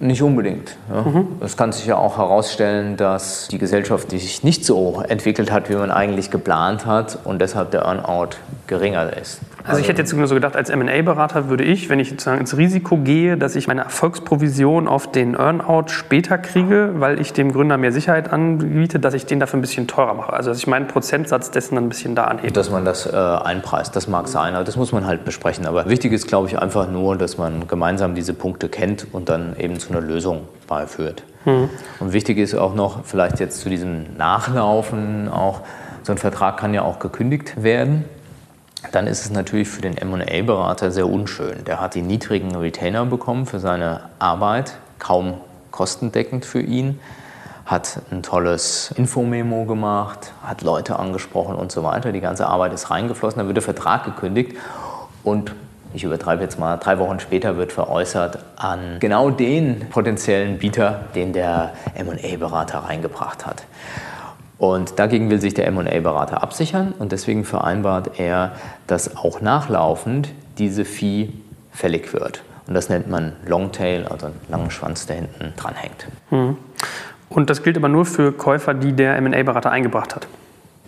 nicht 0.00 0.22
unbedingt. 0.22 0.76
Ja. 0.92 1.02
Mhm. 1.02 1.26
Es 1.40 1.56
kann 1.56 1.72
sich 1.72 1.86
ja 1.86 1.96
auch 1.96 2.18
herausstellen, 2.18 2.96
dass 2.96 3.48
die 3.48 3.58
Gesellschaft 3.58 4.10
sich 4.10 4.44
nicht 4.44 4.64
so 4.64 5.02
entwickelt 5.08 5.50
hat, 5.50 5.68
wie 5.68 5.74
man 5.74 5.90
eigentlich 5.90 6.30
geplant 6.30 6.86
hat 6.86 7.18
und 7.24 7.40
deshalb 7.40 7.70
der 7.70 7.82
Earnout 7.82 8.36
geringer 8.66 9.16
ist. 9.16 9.40
Also 9.68 9.80
ich 9.80 9.88
hätte 9.88 10.00
jetzt 10.00 10.12
nur 10.14 10.26
so 10.26 10.34
gedacht, 10.34 10.56
als 10.56 10.70
M&A-Berater 10.70 11.48
würde 11.48 11.64
ich, 11.64 11.88
wenn 11.88 12.00
ich 12.00 12.10
sozusagen 12.10 12.40
ins 12.40 12.56
Risiko 12.56 12.96
gehe, 12.96 13.36
dass 13.36 13.54
ich 13.54 13.68
meine 13.68 13.82
Erfolgsprovision 13.82 14.88
auf 14.88 15.12
den 15.12 15.34
Earnout 15.34 15.88
später 15.88 16.38
kriege, 16.38 16.94
weil 16.96 17.20
ich 17.20 17.32
dem 17.32 17.52
Gründer 17.52 17.76
mehr 17.76 17.92
Sicherheit 17.92 18.32
anbiete, 18.32 18.98
dass 18.98 19.14
ich 19.14 19.26
den 19.26 19.40
dafür 19.40 19.58
ein 19.58 19.60
bisschen 19.60 19.86
teurer 19.86 20.14
mache. 20.14 20.32
Also 20.32 20.50
dass 20.50 20.58
ich 20.58 20.66
meinen 20.66 20.88
Prozentsatz 20.88 21.50
dessen 21.50 21.74
dann 21.74 21.84
ein 21.84 21.88
bisschen 21.88 22.14
da 22.14 22.24
anhebe. 22.24 22.52
Dass 22.52 22.70
man 22.70 22.84
das 22.84 23.06
äh, 23.06 23.16
einpreist, 23.16 23.94
das 23.94 24.08
mag 24.08 24.28
sein, 24.28 24.54
aber 24.54 24.64
das 24.64 24.76
muss 24.76 24.92
man 24.92 25.06
halt 25.06 25.24
besprechen. 25.24 25.66
Aber 25.66 25.88
wichtig 25.88 26.12
ist, 26.12 26.26
glaube 26.26 26.48
ich, 26.48 26.58
einfach 26.58 26.88
nur, 26.88 27.16
dass 27.16 27.36
man 27.36 27.68
gemeinsam 27.68 28.14
diese 28.14 28.32
Punkte 28.32 28.68
kennt 28.68 29.06
und 29.12 29.28
dann 29.28 29.54
eben 29.58 29.78
zu 29.78 29.90
einer 29.90 30.00
Lösung 30.00 30.48
beiführt. 30.66 31.24
Mhm. 31.44 31.68
Und 32.00 32.12
wichtig 32.12 32.38
ist 32.38 32.54
auch 32.54 32.74
noch, 32.74 33.04
vielleicht 33.04 33.38
jetzt 33.40 33.60
zu 33.60 33.68
diesem 33.68 34.16
Nachlaufen 34.16 35.28
auch, 35.28 35.60
so 36.02 36.12
ein 36.12 36.18
Vertrag 36.18 36.56
kann 36.56 36.72
ja 36.72 36.82
auch 36.82 37.00
gekündigt 37.00 37.62
werden 37.62 38.04
dann 38.92 39.06
ist 39.06 39.24
es 39.24 39.30
natürlich 39.30 39.68
für 39.68 39.82
den 39.82 39.94
MA-Berater 39.94 40.90
sehr 40.90 41.08
unschön. 41.08 41.64
Der 41.64 41.80
hat 41.80 41.94
die 41.94 42.02
niedrigen 42.02 42.54
Retainer 42.54 43.04
bekommen 43.06 43.46
für 43.46 43.58
seine 43.58 44.02
Arbeit, 44.18 44.76
kaum 44.98 45.34
kostendeckend 45.70 46.44
für 46.44 46.60
ihn, 46.60 47.00
hat 47.66 48.00
ein 48.10 48.22
tolles 48.22 48.92
Infomemo 48.96 49.64
gemacht, 49.64 50.32
hat 50.42 50.62
Leute 50.62 50.98
angesprochen 50.98 51.54
und 51.54 51.70
so 51.70 51.82
weiter. 51.82 52.12
Die 52.12 52.20
ganze 52.20 52.46
Arbeit 52.46 52.72
ist 52.72 52.90
reingeflossen, 52.90 53.38
dann 53.38 53.46
wird 53.46 53.56
der 53.56 53.62
Vertrag 53.62 54.04
gekündigt 54.04 54.56
und 55.22 55.52
ich 55.94 56.04
übertreibe 56.04 56.42
jetzt 56.42 56.58
mal, 56.58 56.76
drei 56.76 56.98
Wochen 56.98 57.18
später 57.18 57.56
wird 57.56 57.72
veräußert 57.72 58.38
an 58.56 58.98
genau 59.00 59.30
den 59.30 59.88
potenziellen 59.88 60.58
Bieter, 60.58 61.00
den 61.14 61.32
der 61.32 61.72
MA-Berater 61.96 62.80
reingebracht 62.80 63.46
hat. 63.46 63.64
Und 64.58 64.98
dagegen 64.98 65.30
will 65.30 65.40
sich 65.40 65.54
der 65.54 65.70
MA-Berater 65.70 66.42
absichern 66.42 66.92
und 66.98 67.12
deswegen 67.12 67.44
vereinbart 67.44 68.18
er, 68.18 68.52
dass 68.88 69.16
auch 69.16 69.40
nachlaufend 69.40 70.30
diese 70.58 70.84
Fee 70.84 71.30
fällig 71.70 72.12
wird. 72.12 72.42
Und 72.66 72.74
das 72.74 72.88
nennt 72.88 73.08
man 73.08 73.32
Longtail, 73.46 74.06
also 74.08 74.26
einen 74.26 74.40
langen 74.48 74.70
Schwanz, 74.70 75.06
der 75.06 75.16
hinten 75.16 75.52
dranhängt. 75.56 76.06
Hm. 76.30 76.56
Und 77.30 77.50
das 77.50 77.62
gilt 77.62 77.76
aber 77.76 77.88
nur 77.88 78.04
für 78.04 78.32
Käufer, 78.32 78.74
die 78.74 78.92
der 78.92 79.20
MA-Berater 79.20 79.70
eingebracht 79.70 80.16
hat. 80.16 80.26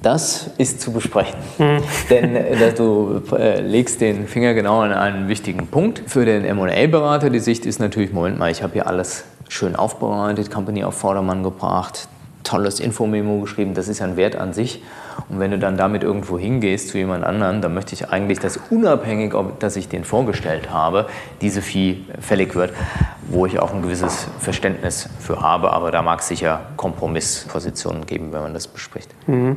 Das 0.02 0.50
ist 0.58 0.80
zu 0.80 0.92
besprechen. 0.92 1.38
Hm. 1.58 1.82
Denn 2.10 2.34
äh, 2.34 2.74
du 2.74 3.22
äh, 3.36 3.60
legst 3.60 4.00
den 4.00 4.26
Finger 4.26 4.52
genau 4.54 4.80
an 4.80 4.92
einen 4.92 5.28
wichtigen 5.28 5.68
Punkt. 5.68 6.02
Für 6.06 6.24
den 6.24 6.42
MA-Berater 6.56 7.30
die 7.30 7.38
Sicht 7.38 7.66
ist 7.66 7.78
natürlich, 7.78 8.12
Moment 8.12 8.38
mal, 8.38 8.50
ich 8.50 8.62
habe 8.62 8.72
hier 8.72 8.86
alles 8.86 9.24
schön 9.48 9.76
aufbereitet, 9.76 10.50
Company 10.50 10.84
auf 10.84 10.94
Vordermann 10.94 11.42
gebracht, 11.42 12.08
tolles 12.50 12.80
Infomemo 12.80 13.40
geschrieben, 13.40 13.74
das 13.74 13.86
ist 13.86 14.00
ja 14.00 14.06
ein 14.06 14.16
Wert 14.16 14.34
an 14.34 14.52
sich. 14.52 14.82
Und 15.28 15.38
wenn 15.38 15.52
du 15.52 15.58
dann 15.58 15.76
damit 15.76 16.02
irgendwo 16.02 16.38
hingehst 16.38 16.88
zu 16.88 16.98
jemand 16.98 17.24
anderem, 17.24 17.60
dann 17.60 17.74
möchte 17.74 17.94
ich 17.94 18.08
eigentlich, 18.08 18.40
dass 18.40 18.58
unabhängig, 18.70 19.34
ob 19.34 19.60
dass 19.60 19.76
ich 19.76 19.88
den 19.88 20.04
vorgestellt 20.04 20.70
habe, 20.70 21.06
diese 21.40 21.62
Fee 21.62 21.98
fällig 22.18 22.56
wird, 22.56 22.72
wo 23.28 23.46
ich 23.46 23.60
auch 23.60 23.72
ein 23.72 23.82
gewisses 23.82 24.26
Verständnis 24.40 25.08
für 25.20 25.40
habe. 25.40 25.72
Aber 25.72 25.92
da 25.92 26.02
mag 26.02 26.20
es 26.20 26.28
sicher 26.28 26.62
Kompromisspositionen 26.76 28.06
geben, 28.06 28.32
wenn 28.32 28.42
man 28.42 28.54
das 28.54 28.66
bespricht. 28.66 29.10
Mhm. 29.28 29.56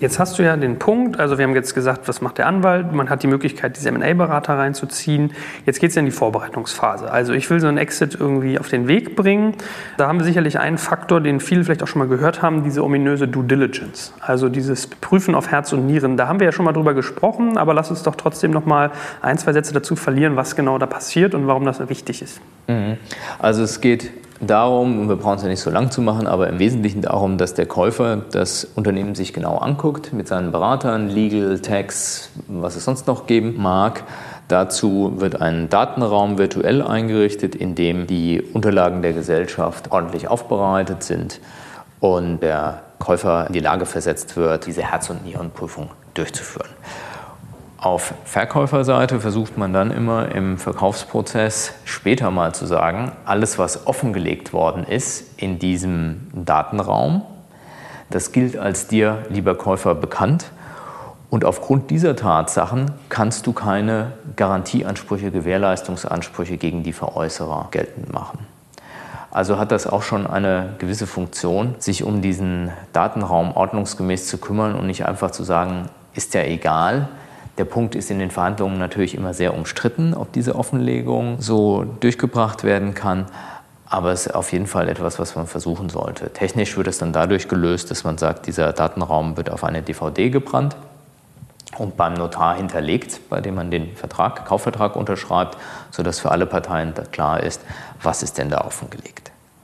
Jetzt 0.00 0.18
hast 0.18 0.38
du 0.38 0.42
ja 0.42 0.56
den 0.56 0.78
Punkt, 0.78 1.20
also 1.20 1.36
wir 1.36 1.44
haben 1.44 1.54
jetzt 1.54 1.74
gesagt, 1.74 2.08
was 2.08 2.22
macht 2.22 2.38
der 2.38 2.46
Anwalt? 2.46 2.90
Man 2.90 3.10
hat 3.10 3.22
die 3.22 3.26
Möglichkeit, 3.26 3.76
diese 3.76 3.90
M&A-Berater 3.90 4.56
reinzuziehen. 4.56 5.32
Jetzt 5.66 5.78
geht 5.78 5.90
es 5.90 5.94
ja 5.94 6.00
in 6.00 6.06
die 6.06 6.10
Vorbereitungsphase. 6.10 7.10
Also 7.10 7.34
ich 7.34 7.50
will 7.50 7.60
so 7.60 7.66
einen 7.66 7.76
Exit 7.76 8.16
irgendwie 8.18 8.58
auf 8.58 8.68
den 8.68 8.88
Weg 8.88 9.14
bringen. 9.14 9.56
Da 9.98 10.08
haben 10.08 10.18
wir 10.18 10.24
sicherlich 10.24 10.58
einen 10.58 10.78
Faktor, 10.78 11.20
den 11.20 11.38
viele 11.38 11.64
vielleicht 11.64 11.82
auch 11.82 11.86
schon 11.86 11.98
mal 11.98 12.08
gehört 12.08 12.40
haben, 12.40 12.64
diese 12.64 12.82
ominöse 12.82 13.28
Due 13.28 13.44
Diligence. 13.44 14.14
Also 14.20 14.48
dieses 14.48 14.86
Prüfen 14.86 15.34
auf 15.34 15.50
Herz 15.50 15.70
und 15.74 15.86
Nieren. 15.86 16.16
Da 16.16 16.28
haben 16.28 16.40
wir 16.40 16.46
ja 16.46 16.52
schon 16.52 16.64
mal 16.64 16.72
drüber 16.72 16.94
gesprochen, 16.94 17.58
aber 17.58 17.74
lass 17.74 17.90
uns 17.90 18.02
doch 18.02 18.14
trotzdem 18.14 18.52
noch 18.52 18.64
mal 18.64 18.92
ein, 19.20 19.36
zwei 19.36 19.52
Sätze 19.52 19.74
dazu 19.74 19.96
verlieren, 19.96 20.34
was 20.34 20.56
genau 20.56 20.78
da 20.78 20.86
passiert 20.86 21.34
und 21.34 21.46
warum 21.46 21.66
das 21.66 21.86
wichtig 21.90 22.22
ist. 22.22 22.40
Mhm. 22.68 22.96
Also 23.38 23.62
es 23.62 23.82
geht 23.82 24.10
darum, 24.40 25.00
und 25.00 25.08
wir 25.08 25.16
brauchen 25.16 25.36
es 25.36 25.42
ja 25.42 25.48
nicht 25.48 25.60
so 25.60 25.70
lang 25.70 25.90
zu 25.90 26.02
machen, 26.02 26.26
aber 26.26 26.48
im 26.48 26.58
Wesentlichen 26.58 27.02
darum, 27.02 27.38
dass 27.38 27.54
der 27.54 27.66
Käufer 27.66 28.16
das 28.30 28.64
Unternehmen 28.74 29.14
sich 29.14 29.32
genau 29.32 29.58
anguckt 29.58 30.12
mit 30.12 30.28
seinen 30.28 30.52
Beratern, 30.52 31.08
Legal, 31.08 31.58
Tax, 31.60 32.30
was 32.48 32.76
es 32.76 32.84
sonst 32.84 33.06
noch 33.06 33.26
geben 33.26 33.56
mag. 33.58 34.04
Dazu 34.48 35.12
wird 35.16 35.40
ein 35.40 35.68
Datenraum 35.68 36.38
virtuell 36.38 36.82
eingerichtet, 36.82 37.54
in 37.54 37.74
dem 37.74 38.06
die 38.06 38.42
Unterlagen 38.42 39.02
der 39.02 39.12
Gesellschaft 39.12 39.92
ordentlich 39.92 40.28
aufbereitet 40.28 41.04
sind 41.04 41.40
und 42.00 42.40
der 42.40 42.80
Käufer 42.98 43.46
in 43.46 43.52
die 43.52 43.60
Lage 43.60 43.86
versetzt 43.86 44.36
wird, 44.36 44.66
diese 44.66 44.82
Herz- 44.82 45.10
und 45.10 45.24
Nierenprüfung 45.24 45.90
durchzuführen. 46.14 46.70
Auf 47.80 48.12
Verkäuferseite 48.26 49.20
versucht 49.20 49.56
man 49.56 49.72
dann 49.72 49.90
immer 49.90 50.34
im 50.34 50.58
Verkaufsprozess 50.58 51.72
später 51.86 52.30
mal 52.30 52.54
zu 52.54 52.66
sagen, 52.66 53.12
alles, 53.24 53.58
was 53.58 53.86
offengelegt 53.86 54.52
worden 54.52 54.84
ist 54.84 55.40
in 55.40 55.58
diesem 55.58 56.28
Datenraum, 56.34 57.22
das 58.10 58.32
gilt 58.32 58.58
als 58.58 58.86
dir, 58.86 59.24
lieber 59.30 59.54
Käufer, 59.54 59.94
bekannt. 59.94 60.50
Und 61.30 61.46
aufgrund 61.46 61.90
dieser 61.90 62.16
Tatsachen 62.16 62.90
kannst 63.08 63.46
du 63.46 63.54
keine 63.54 64.12
Garantieansprüche, 64.36 65.30
Gewährleistungsansprüche 65.30 66.58
gegen 66.58 66.82
die 66.82 66.92
Veräußerer 66.92 67.68
geltend 67.70 68.12
machen. 68.12 68.40
Also 69.30 69.58
hat 69.58 69.72
das 69.72 69.86
auch 69.86 70.02
schon 70.02 70.26
eine 70.26 70.74
gewisse 70.76 71.06
Funktion, 71.06 71.76
sich 71.78 72.04
um 72.04 72.20
diesen 72.20 72.72
Datenraum 72.92 73.56
ordnungsgemäß 73.56 74.26
zu 74.26 74.36
kümmern 74.36 74.74
und 74.74 74.86
nicht 74.86 75.06
einfach 75.06 75.30
zu 75.30 75.44
sagen, 75.44 75.88
ist 76.12 76.34
ja 76.34 76.42
egal, 76.42 77.08
der 77.58 77.64
Punkt 77.64 77.94
ist 77.94 78.10
in 78.10 78.18
den 78.18 78.30
Verhandlungen 78.30 78.78
natürlich 78.78 79.14
immer 79.14 79.34
sehr 79.34 79.54
umstritten, 79.54 80.14
ob 80.14 80.32
diese 80.32 80.54
Offenlegung 80.54 81.40
so 81.40 81.84
durchgebracht 82.00 82.64
werden 82.64 82.94
kann. 82.94 83.26
Aber 83.86 84.12
es 84.12 84.26
ist 84.26 84.34
auf 84.34 84.52
jeden 84.52 84.66
Fall 84.66 84.88
etwas, 84.88 85.18
was 85.18 85.34
man 85.34 85.46
versuchen 85.46 85.88
sollte. 85.88 86.32
Technisch 86.32 86.76
wird 86.76 86.86
es 86.86 86.98
dann 86.98 87.12
dadurch 87.12 87.48
gelöst, 87.48 87.90
dass 87.90 88.04
man 88.04 88.18
sagt, 88.18 88.46
dieser 88.46 88.72
Datenraum 88.72 89.36
wird 89.36 89.50
auf 89.50 89.64
eine 89.64 89.82
DVD 89.82 90.30
gebrannt 90.30 90.76
und 91.76 91.96
beim 91.96 92.14
Notar 92.14 92.56
hinterlegt, 92.56 93.28
bei 93.28 93.40
dem 93.40 93.56
man 93.56 93.70
den 93.70 93.96
Vertrag, 93.96 94.44
Kaufvertrag 94.44 94.96
unterschreibt, 94.96 95.56
sodass 95.90 96.20
für 96.20 96.30
alle 96.30 96.46
Parteien 96.46 96.94
klar 97.10 97.42
ist, 97.42 97.62
was 98.02 98.22
ist 98.22 98.38
denn 98.38 98.48
da 98.48 98.60
offengelegt. 98.64 99.19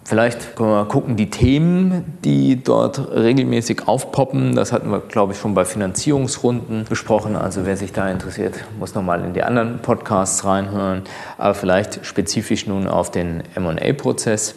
Vielleicht 0.07 0.55
können 0.55 0.71
wir 0.71 0.85
gucken, 0.85 1.17
die 1.17 1.31
Themen, 1.31 2.17
die 2.25 2.63
dort 2.63 3.11
regelmäßig 3.13 3.89
aufpoppen. 3.89 4.55
Das 4.55 4.71
hatten 4.71 4.89
wir, 4.93 5.01
glaube 5.01 5.33
ich, 5.33 5.41
schon 5.41 5.55
bei 5.55 5.65
Finanzierungsrunden 5.65 6.85
besprochen. 6.89 7.35
Also 7.35 7.67
wer 7.67 7.77
sich 7.77 7.93
da 7.93 8.09
interessiert, 8.09 8.55
muss 8.79 8.95
nochmal 8.95 9.25
in 9.25 9.35
die 9.35 9.43
anderen 9.43 9.81
Podcasts 9.81 10.45
reinhören. 10.45 11.03
Aber 11.39 11.55
vielleicht 11.55 12.07
spezifisch 12.07 12.69
nun 12.69 12.87
auf 12.87 13.11
den 13.11 13.43
MA-Prozess. 13.59 14.55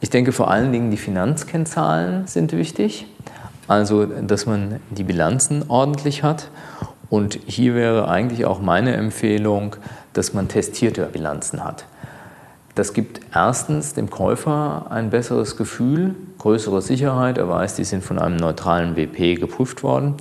Ich 0.00 0.10
denke 0.10 0.30
vor 0.30 0.48
allen 0.48 0.70
Dingen, 0.70 0.92
die 0.92 0.98
Finanzkennzahlen 0.98 2.28
sind 2.28 2.52
wichtig. 2.52 3.06
Also, 3.66 4.06
dass 4.06 4.46
man 4.46 4.78
die 4.90 5.02
Bilanzen 5.02 5.64
ordentlich 5.66 6.22
hat. 6.22 6.48
Und 7.10 7.40
hier 7.46 7.74
wäre 7.74 8.06
eigentlich 8.06 8.44
auch 8.44 8.60
meine 8.60 8.94
Empfehlung, 8.94 9.74
dass 10.12 10.32
man 10.32 10.46
testierte 10.46 11.06
Bilanzen 11.06 11.64
hat. 11.64 11.86
Das 12.74 12.92
gibt 12.92 13.20
erstens 13.32 13.94
dem 13.94 14.10
Käufer 14.10 14.86
ein 14.90 15.10
besseres 15.10 15.56
Gefühl, 15.56 16.16
größere 16.38 16.82
Sicherheit. 16.82 17.38
Er 17.38 17.48
weiß, 17.48 17.76
die 17.76 17.84
sind 17.84 18.02
von 18.02 18.18
einem 18.18 18.36
neutralen 18.36 18.96
WP 18.96 19.36
geprüft 19.36 19.84
worden. 19.84 20.16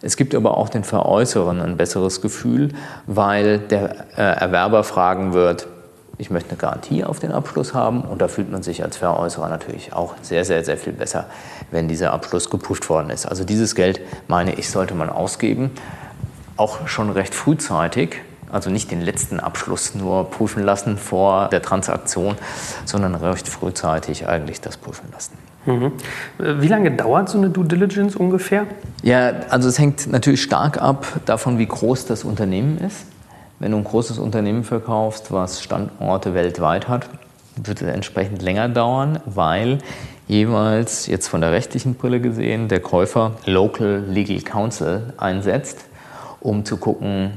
Es 0.00 0.16
gibt 0.16 0.34
aber 0.34 0.56
auch 0.56 0.70
den 0.70 0.82
Veräußerern 0.82 1.60
ein 1.60 1.76
besseres 1.76 2.22
Gefühl, 2.22 2.70
weil 3.06 3.58
der 3.58 4.06
äh, 4.16 4.22
Erwerber 4.22 4.82
fragen 4.82 5.34
wird, 5.34 5.68
ich 6.16 6.30
möchte 6.30 6.50
eine 6.50 6.58
Garantie 6.58 7.04
auf 7.04 7.18
den 7.18 7.32
Abschluss 7.32 7.74
haben 7.74 8.02
und 8.02 8.20
da 8.20 8.28
fühlt 8.28 8.50
man 8.50 8.62
sich 8.62 8.82
als 8.82 8.96
Veräußerer 8.96 9.48
natürlich 9.48 9.92
auch 9.92 10.14
sehr, 10.22 10.44
sehr, 10.44 10.64
sehr 10.64 10.76
viel 10.78 10.92
besser, 10.92 11.26
wenn 11.70 11.88
dieser 11.88 12.12
Abschluss 12.12 12.48
geprüft 12.50 12.88
worden 12.88 13.10
ist. 13.10 13.26
Also 13.26 13.44
dieses 13.44 13.74
Geld, 13.74 14.00
meine 14.26 14.54
ich, 14.54 14.70
sollte 14.70 14.94
man 14.94 15.10
ausgeben, 15.10 15.70
auch 16.56 16.86
schon 16.86 17.10
recht 17.10 17.34
frühzeitig, 17.34 18.20
also 18.52 18.70
nicht 18.70 18.90
den 18.90 19.00
letzten 19.00 19.40
Abschluss 19.40 19.94
nur 19.94 20.30
prüfen 20.30 20.62
lassen 20.62 20.96
vor 20.96 21.48
der 21.48 21.62
Transaktion, 21.62 22.36
sondern 22.84 23.14
recht 23.14 23.48
frühzeitig 23.48 24.26
eigentlich 24.28 24.60
das 24.60 24.76
prüfen 24.76 25.08
lassen. 25.12 25.32
Mhm. 25.66 25.92
Wie 26.38 26.68
lange 26.68 26.90
dauert 26.90 27.28
so 27.28 27.38
eine 27.38 27.50
Due 27.50 27.66
Diligence 27.66 28.16
ungefähr? 28.16 28.66
Ja, 29.02 29.32
also 29.50 29.68
es 29.68 29.78
hängt 29.78 30.10
natürlich 30.10 30.42
stark 30.42 30.80
ab 30.80 31.06
davon, 31.26 31.58
wie 31.58 31.66
groß 31.66 32.06
das 32.06 32.24
Unternehmen 32.24 32.78
ist. 32.78 33.06
Wenn 33.58 33.72
du 33.72 33.76
ein 33.76 33.84
großes 33.84 34.18
Unternehmen 34.18 34.64
verkaufst, 34.64 35.32
was 35.32 35.62
Standorte 35.62 36.34
weltweit 36.34 36.88
hat, 36.88 37.10
wird 37.62 37.82
es 37.82 37.88
entsprechend 37.88 38.40
länger 38.40 38.70
dauern, 38.70 39.20
weil 39.26 39.78
jeweils 40.28 41.06
jetzt 41.06 41.28
von 41.28 41.42
der 41.42 41.52
rechtlichen 41.52 41.94
Brille 41.94 42.20
gesehen 42.20 42.68
der 42.68 42.80
Käufer 42.80 43.32
Local 43.44 44.04
Legal 44.08 44.40
Counsel 44.40 45.12
einsetzt, 45.18 45.84
um 46.40 46.64
zu 46.64 46.78
gucken, 46.78 47.32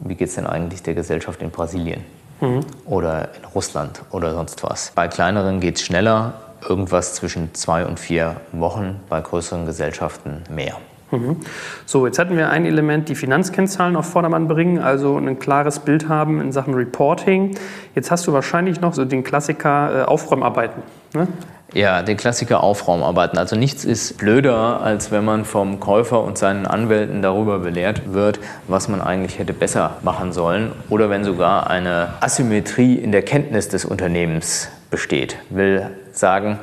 wie 0.00 0.14
geht 0.14 0.28
es 0.28 0.34
denn 0.34 0.46
eigentlich 0.46 0.82
der 0.82 0.94
Gesellschaft 0.94 1.42
in 1.42 1.50
Brasilien 1.50 2.04
mhm. 2.40 2.60
oder 2.84 3.34
in 3.36 3.44
Russland 3.54 4.02
oder 4.10 4.34
sonst 4.34 4.62
was. 4.62 4.92
Bei 4.94 5.08
kleineren 5.08 5.60
geht 5.60 5.76
es 5.76 5.82
schneller, 5.82 6.34
irgendwas 6.68 7.14
zwischen 7.14 7.54
zwei 7.54 7.86
und 7.86 8.00
vier 8.00 8.36
Wochen, 8.52 9.00
bei 9.08 9.20
größeren 9.20 9.66
Gesellschaften 9.66 10.42
mehr. 10.50 10.76
Mhm. 11.10 11.36
So, 11.84 12.04
jetzt 12.06 12.18
hatten 12.18 12.36
wir 12.36 12.50
ein 12.50 12.64
Element, 12.64 13.08
die 13.08 13.14
Finanzkennzahlen 13.14 13.94
auf 13.94 14.06
Vordermann 14.06 14.48
bringen, 14.48 14.80
also 14.80 15.16
ein 15.16 15.38
klares 15.38 15.78
Bild 15.78 16.08
haben 16.08 16.40
in 16.40 16.50
Sachen 16.50 16.74
Reporting. 16.74 17.56
Jetzt 17.94 18.10
hast 18.10 18.26
du 18.26 18.32
wahrscheinlich 18.32 18.80
noch 18.80 18.92
so 18.92 19.04
den 19.04 19.22
Klassiker 19.22 20.02
äh, 20.02 20.04
Aufräumarbeiten. 20.04 20.82
Ne? 21.14 21.28
Ja, 21.76 22.00
den 22.00 22.16
Klassiker 22.16 22.62
Aufraumarbeiten. 22.62 23.38
Also 23.38 23.54
nichts 23.54 23.84
ist 23.84 24.16
blöder, 24.16 24.80
als 24.80 25.10
wenn 25.10 25.26
man 25.26 25.44
vom 25.44 25.78
Käufer 25.78 26.24
und 26.24 26.38
seinen 26.38 26.66
Anwälten 26.66 27.20
darüber 27.20 27.58
belehrt 27.58 28.14
wird, 28.14 28.40
was 28.66 28.88
man 28.88 29.02
eigentlich 29.02 29.38
hätte 29.38 29.52
besser 29.52 29.98
machen 30.00 30.32
sollen. 30.32 30.72
Oder 30.88 31.10
wenn 31.10 31.22
sogar 31.22 31.68
eine 31.68 32.14
Asymmetrie 32.20 32.94
in 32.94 33.12
der 33.12 33.20
Kenntnis 33.20 33.68
des 33.68 33.84
Unternehmens 33.84 34.70
besteht. 34.90 35.36
Will 35.50 35.90
sagen, 36.12 36.58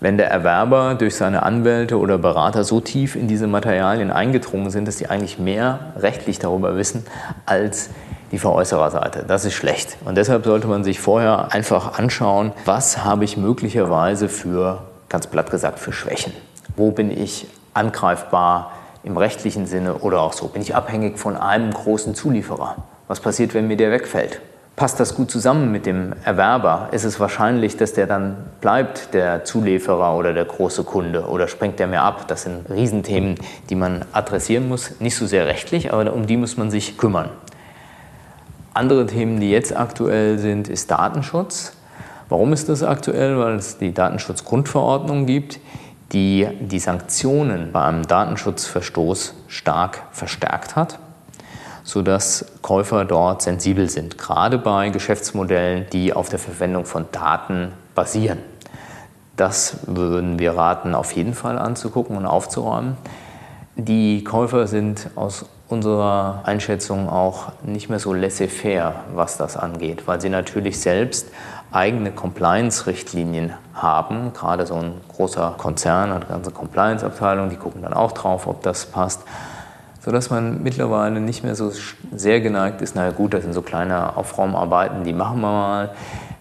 wenn 0.00 0.16
der 0.16 0.32
Erwerber 0.32 0.96
durch 0.98 1.14
seine 1.14 1.44
Anwälte 1.44 1.96
oder 1.96 2.18
Berater 2.18 2.64
so 2.64 2.80
tief 2.80 3.14
in 3.14 3.28
diese 3.28 3.46
Materialien 3.46 4.10
eingedrungen 4.10 4.70
sind, 4.70 4.88
dass 4.88 4.98
sie 4.98 5.06
eigentlich 5.06 5.38
mehr 5.38 5.92
rechtlich 5.96 6.40
darüber 6.40 6.76
wissen 6.76 7.06
als 7.46 7.90
die 8.32 8.38
Veräußererseite. 8.38 9.24
Das 9.26 9.44
ist 9.44 9.54
schlecht. 9.54 9.96
Und 10.04 10.16
deshalb 10.16 10.44
sollte 10.44 10.66
man 10.66 10.84
sich 10.84 11.00
vorher 11.00 11.52
einfach 11.52 11.98
anschauen, 11.98 12.52
was 12.64 13.04
habe 13.04 13.24
ich 13.24 13.36
möglicherweise 13.36 14.28
für, 14.28 14.82
ganz 15.08 15.26
platt 15.26 15.50
gesagt, 15.50 15.78
für 15.78 15.92
Schwächen. 15.92 16.32
Wo 16.76 16.90
bin 16.90 17.10
ich 17.10 17.46
angreifbar 17.74 18.72
im 19.04 19.16
rechtlichen 19.16 19.66
Sinne 19.66 19.94
oder 19.94 20.20
auch 20.20 20.32
so? 20.32 20.48
Bin 20.48 20.62
ich 20.62 20.74
abhängig 20.74 21.18
von 21.18 21.36
einem 21.36 21.72
großen 21.72 22.14
Zulieferer? 22.14 22.76
Was 23.08 23.20
passiert, 23.20 23.54
wenn 23.54 23.68
mir 23.68 23.76
der 23.76 23.92
wegfällt? 23.92 24.40
Passt 24.76 25.00
das 25.00 25.14
gut 25.14 25.30
zusammen 25.30 25.72
mit 25.72 25.86
dem 25.86 26.12
Erwerber? 26.24 26.90
Ist 26.92 27.04
es 27.04 27.18
wahrscheinlich, 27.18 27.78
dass 27.78 27.94
der 27.94 28.06
dann 28.06 28.36
bleibt, 28.60 29.14
der 29.14 29.42
Zulieferer 29.42 30.14
oder 30.14 30.34
der 30.34 30.44
große 30.44 30.84
Kunde? 30.84 31.28
Oder 31.28 31.48
springt 31.48 31.78
der 31.78 31.86
mir 31.86 32.02
ab? 32.02 32.28
Das 32.28 32.42
sind 32.42 32.68
Riesenthemen, 32.68 33.36
die 33.70 33.74
man 33.74 34.04
adressieren 34.12 34.68
muss. 34.68 35.00
Nicht 35.00 35.16
so 35.16 35.26
sehr 35.26 35.46
rechtlich, 35.46 35.94
aber 35.94 36.12
um 36.12 36.26
die 36.26 36.36
muss 36.36 36.58
man 36.58 36.70
sich 36.70 36.98
kümmern. 36.98 37.30
Andere 38.76 39.06
Themen, 39.06 39.40
die 39.40 39.50
jetzt 39.50 39.74
aktuell 39.74 40.38
sind, 40.38 40.68
ist 40.68 40.90
Datenschutz. 40.90 41.72
Warum 42.28 42.52
ist 42.52 42.68
das 42.68 42.82
aktuell? 42.82 43.38
Weil 43.38 43.54
es 43.54 43.78
die 43.78 43.94
Datenschutzgrundverordnung 43.94 45.24
gibt, 45.24 45.60
die 46.12 46.46
die 46.60 46.78
Sanktionen 46.78 47.72
bei 47.72 47.82
einem 47.82 48.06
Datenschutzverstoß 48.06 49.32
stark 49.48 50.02
verstärkt 50.12 50.76
hat, 50.76 50.98
sodass 51.84 52.44
Käufer 52.60 53.06
dort 53.06 53.40
sensibel 53.40 53.88
sind, 53.88 54.18
gerade 54.18 54.58
bei 54.58 54.90
Geschäftsmodellen, 54.90 55.86
die 55.94 56.12
auf 56.12 56.28
der 56.28 56.38
Verwendung 56.38 56.84
von 56.84 57.06
Daten 57.12 57.72
basieren. 57.94 58.40
Das 59.38 59.78
würden 59.86 60.38
wir 60.38 60.54
raten, 60.54 60.94
auf 60.94 61.12
jeden 61.12 61.32
Fall 61.32 61.58
anzugucken 61.58 62.14
und 62.18 62.26
aufzuräumen. 62.26 62.98
Die 63.74 64.22
Käufer 64.22 64.66
sind 64.66 65.08
aus 65.16 65.46
unserer 65.68 66.42
Einschätzung 66.44 67.08
auch 67.08 67.52
nicht 67.62 67.88
mehr 67.88 67.98
so 67.98 68.14
laissez-faire, 68.14 68.94
was 69.14 69.36
das 69.36 69.56
angeht, 69.56 70.06
weil 70.06 70.20
sie 70.20 70.28
natürlich 70.28 70.80
selbst 70.80 71.28
eigene 71.72 72.12
Compliance-Richtlinien 72.12 73.52
haben. 73.74 74.32
Gerade 74.32 74.66
so 74.66 74.74
ein 74.74 74.94
großer 75.14 75.54
Konzern 75.58 76.10
hat 76.10 76.22
eine 76.22 76.30
ganze 76.30 76.50
Compliance-Abteilung, 76.52 77.50
die 77.50 77.56
gucken 77.56 77.82
dann 77.82 77.92
auch 77.94 78.12
drauf, 78.12 78.46
ob 78.46 78.62
das 78.62 78.86
passt. 78.86 79.22
Sodass 80.00 80.30
man 80.30 80.62
mittlerweile 80.62 81.20
nicht 81.20 81.42
mehr 81.42 81.56
so 81.56 81.72
sehr 82.14 82.40
geneigt 82.40 82.80
ist, 82.80 82.94
naja 82.94 83.10
gut, 83.10 83.34
das 83.34 83.42
sind 83.42 83.52
so 83.52 83.62
kleine 83.62 84.16
Aufraumarbeiten, 84.16 85.02
die 85.02 85.12
machen 85.12 85.40
wir 85.40 85.50
mal. 85.50 85.90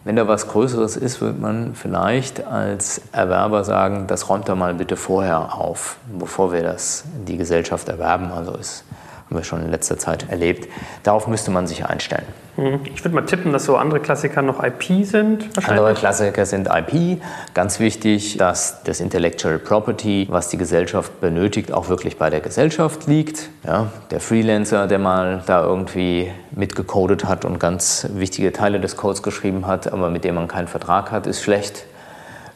Wenn 0.03 0.15
da 0.15 0.27
was 0.27 0.47
Größeres 0.47 0.97
ist, 0.97 1.19
wird 1.19 1.39
man 1.39 1.73
vielleicht 1.73 2.45
als 2.45 3.01
Erwerber 3.11 3.63
sagen, 3.63 4.05
das 4.05 4.29
räumt 4.29 4.47
er 4.47 4.55
mal 4.55 4.75
bitte 4.75 4.95
vorher 4.97 5.55
auf, 5.55 5.97
bevor 6.19 6.53
wir 6.53 6.61
das, 6.61 7.05
die 7.27 7.37
Gesellschaft 7.37 7.89
erwerben. 7.89 8.31
Also 8.31 8.51
ist 8.51 8.83
haben 9.25 9.37
wir 9.37 9.43
schon 9.43 9.63
in 9.63 9.71
letzter 9.71 9.97
Zeit 9.97 10.29
erlebt. 10.29 10.69
Darauf 11.03 11.27
müsste 11.27 11.49
man 11.49 11.65
sich 11.65 11.85
einstellen. 11.85 12.25
Mhm. 12.57 12.81
Ich 12.93 13.03
würde 13.03 13.15
mal 13.15 13.25
tippen, 13.25 13.51
dass 13.51 13.65
so 13.65 13.75
andere 13.75 13.99
Klassiker 13.99 14.41
noch 14.41 14.63
IP 14.63 15.05
sind. 15.05 15.49
Andere 15.67 15.93
Klassiker 15.95 16.45
sind 16.45 16.69
IP. 16.71 17.21
Ganz 17.53 17.79
wichtig, 17.79 18.37
dass 18.37 18.83
das 18.83 18.99
Intellectual 18.99 19.57
Property, 19.57 20.27
was 20.29 20.49
die 20.49 20.57
Gesellschaft 20.57 21.19
benötigt, 21.21 21.71
auch 21.73 21.89
wirklich 21.89 22.17
bei 22.17 22.29
der 22.29 22.39
Gesellschaft 22.39 23.07
liegt. 23.07 23.49
Ja, 23.65 23.91
der 24.11 24.19
Freelancer, 24.19 24.87
der 24.87 24.99
mal 24.99 25.43
da 25.47 25.63
irgendwie 25.63 26.31
mitgecodet 26.51 27.25
hat 27.25 27.45
und 27.45 27.59
ganz 27.59 28.07
wichtige 28.13 28.53
Teile 28.53 28.79
des 28.79 28.95
Codes 28.95 29.23
geschrieben 29.23 29.65
hat, 29.65 29.91
aber 29.91 30.09
mit 30.09 30.23
dem 30.23 30.35
man 30.35 30.47
keinen 30.47 30.67
Vertrag 30.67 31.11
hat, 31.11 31.27
ist 31.27 31.41
schlecht 31.41 31.85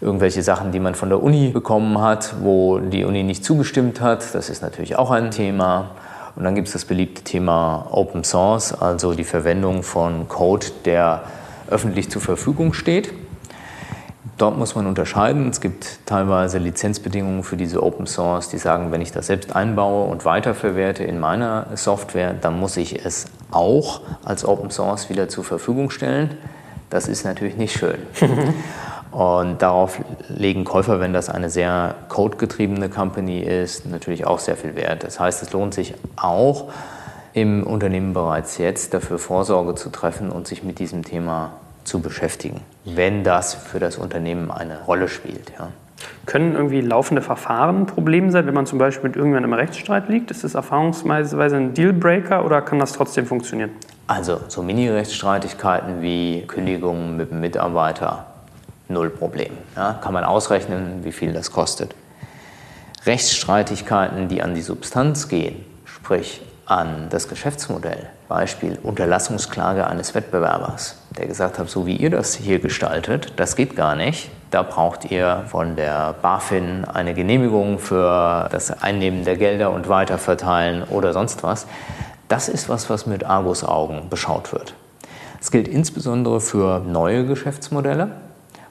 irgendwelche 0.02 0.42
Sachen, 0.44 0.72
die 0.72 0.80
man 0.80 0.96
von 0.96 1.10
der 1.10 1.22
Uni 1.22 1.50
bekommen 1.50 2.00
hat, 2.02 2.36
wo 2.42 2.80
die 2.80 3.04
Uni 3.04 3.24
nicht 3.24 3.44
zugestimmt 3.44 4.00
hat. 4.00 4.34
Das 4.34 4.50
ist 4.50 4.62
natürlich 4.62 4.96
auch 4.96 5.12
ein 5.12 5.32
Thema. 5.32 5.92
Und 6.40 6.46
dann 6.46 6.56
gibt 6.56 6.68
es 6.68 6.74
das 6.74 6.86
beliebte 6.86 7.22
Thema 7.22 7.88
Open 7.92 8.24
Source, 8.24 8.74
also 8.74 9.14
die 9.14 9.26
Verwendung 9.26 9.84
von 9.84 10.30
Code, 10.30 10.68
der 10.86 11.24
öffentlich 11.70 12.10
zur 12.10 12.22
Verfügung 12.22 12.72
steht. 12.72 13.12
Dort 14.38 14.58
muss 14.58 14.74
man 14.74 14.88
unterscheiden. 14.88 15.50
Es 15.50 15.60
gibt 15.60 16.00
teilweise 16.06 16.58
Lizenzbedingungen 16.58 17.44
für 17.44 17.58
diese 17.58 17.84
Open 17.84 18.08
Source, 18.08 18.48
die 18.48 18.58
sagen, 18.58 18.94
wenn 18.94 19.02
ich 19.02 19.12
das 19.12 19.28
selbst 19.28 19.54
einbaue 19.54 20.10
und 20.10 20.24
weiterverwerte 20.24 21.04
in 21.04 21.20
meiner 21.20 21.68
Software, 21.76 22.34
dann 22.34 22.58
muss 22.58 22.78
ich 22.78 23.06
es 23.06 23.26
auch 23.52 24.00
als 24.24 24.46
Open 24.46 24.72
Source 24.72 25.10
wieder 25.10 25.28
zur 25.28 25.44
Verfügung 25.44 25.90
stellen. 25.90 26.38
Das 26.90 27.10
ist 27.10 27.26
natürlich 27.26 27.58
nicht 27.58 27.78
schön. 27.78 27.98
Und 29.12 29.62
darauf 29.62 30.00
legen 30.28 30.66
Käufer, 30.66 31.00
wenn 31.00 31.14
das 31.14 31.30
eine 31.30 31.50
sehr 31.50 31.96
codegetriebene 32.10 32.90
Company 32.90 33.40
ist, 33.40 33.88
natürlich 33.88 34.28
auch 34.28 34.40
sehr 34.40 34.56
viel 34.56 34.76
Wert. 34.76 35.04
Das 35.04 35.20
heißt, 35.20 35.42
es 35.42 35.52
lohnt 35.52 35.74
sich 35.74 35.96
auch 36.16 36.70
im 37.34 37.64
Unternehmen 37.66 38.14
bereits 38.14 38.58
jetzt 38.58 38.94
dafür 38.94 39.18
Vorsorge 39.18 39.76
zu 39.76 39.90
treffen 39.90 40.30
und 40.30 40.48
sich 40.48 40.64
mit 40.64 40.80
diesem 40.80 41.04
Thema 41.04 41.54
zu 41.84 42.02
beschäftigen, 42.02 42.62
wenn 42.86 43.24
das 43.24 43.56
für 43.56 43.80
das 43.80 43.98
Unternehmen 43.98 44.52
eine 44.52 44.82
Rolle 44.82 45.08
spielt. 45.08 45.54
Ja. 45.58 45.70
Können 46.26 46.56
irgendwie 46.56 46.82
laufende 46.82 47.22
Verfahren 47.22 47.82
ein 47.82 47.86
Problem 47.88 48.30
sein, 48.32 48.46
wenn 48.46 48.54
man 48.54 48.66
zum 48.66 48.78
Beispiel 48.78 49.10
mit 49.10 49.16
irgendjemandem 49.16 49.54
im 49.54 49.60
Rechtsstreit 49.60 50.08
liegt? 50.10 50.32
Ist 50.32 50.44
das 50.44 50.54
erfahrungsweise 50.54 51.56
ein 51.56 51.74
Dealbreaker 51.74 52.46
oder 52.46 52.62
kann 52.62 52.80
das 52.80 52.94
trotzdem 52.94 53.26
funktionieren? 53.26 53.72
Also 54.08 54.40
so 54.48 54.62
Mini-Rechtsstreitigkeiten 54.62 56.02
wie 56.02 56.44
Kündigungen 56.48 57.18
mit 57.18 57.32
dem 57.32 57.42
Mitarbeiter 57.42 58.26
null 58.90 59.10
Problem. 59.10 59.54
Ja, 59.76 59.94
kann 59.94 60.14
man 60.14 60.24
ausrechnen, 60.24 61.04
wie 61.04 61.12
viel 61.12 61.34
das 61.34 61.52
kostet. 61.52 61.96
Rechtsstreitigkeiten, 63.06 64.28
die 64.28 64.42
an 64.42 64.56
die 64.56 64.62
Substanz 64.62 65.30
gehen, 65.30 65.64
sprich 65.86 66.42
an 66.66 67.08
das 67.10 67.28
Geschäftsmodell, 67.28 68.10
Beispiel 68.28 68.78
Unterlassungsklage 68.84 69.88
eines 69.88 70.14
Wettbewerbers, 70.14 70.98
der 71.18 71.26
gesagt 71.26 71.58
hat, 71.58 71.70
so 71.70 71.88
wie 71.88 71.96
ihr 71.96 72.12
das 72.12 72.36
hier 72.36 72.60
gestaltet, 72.60 73.34
das 73.38 73.56
geht 73.56 73.76
gar 73.76 73.96
nicht. 73.96 74.30
Da 74.52 74.64
braucht 74.64 75.10
ihr 75.10 75.44
von 75.48 75.76
der 75.76 76.14
BaFin 76.22 76.86
eine 76.86 77.14
Genehmigung 77.14 77.80
für 77.80 78.48
das 78.52 78.84
Einnehmen 78.84 79.24
der 79.24 79.38
Gelder 79.38 79.72
und 79.72 79.90
Weiterverteilen 79.90 80.84
oder 80.84 81.14
sonst 81.14 81.42
was. 81.44 81.66
Das 82.28 82.50
ist 82.50 82.70
was, 82.70 82.90
was 82.90 83.08
mit 83.08 83.24
Argus-Augen 83.24 84.10
beschaut 84.10 84.54
wird. 84.54 84.76
Es 85.42 85.52
gilt 85.52 85.68
insbesondere 85.68 86.42
für 86.42 86.80
neue 86.80 87.26
Geschäftsmodelle, 87.26 88.12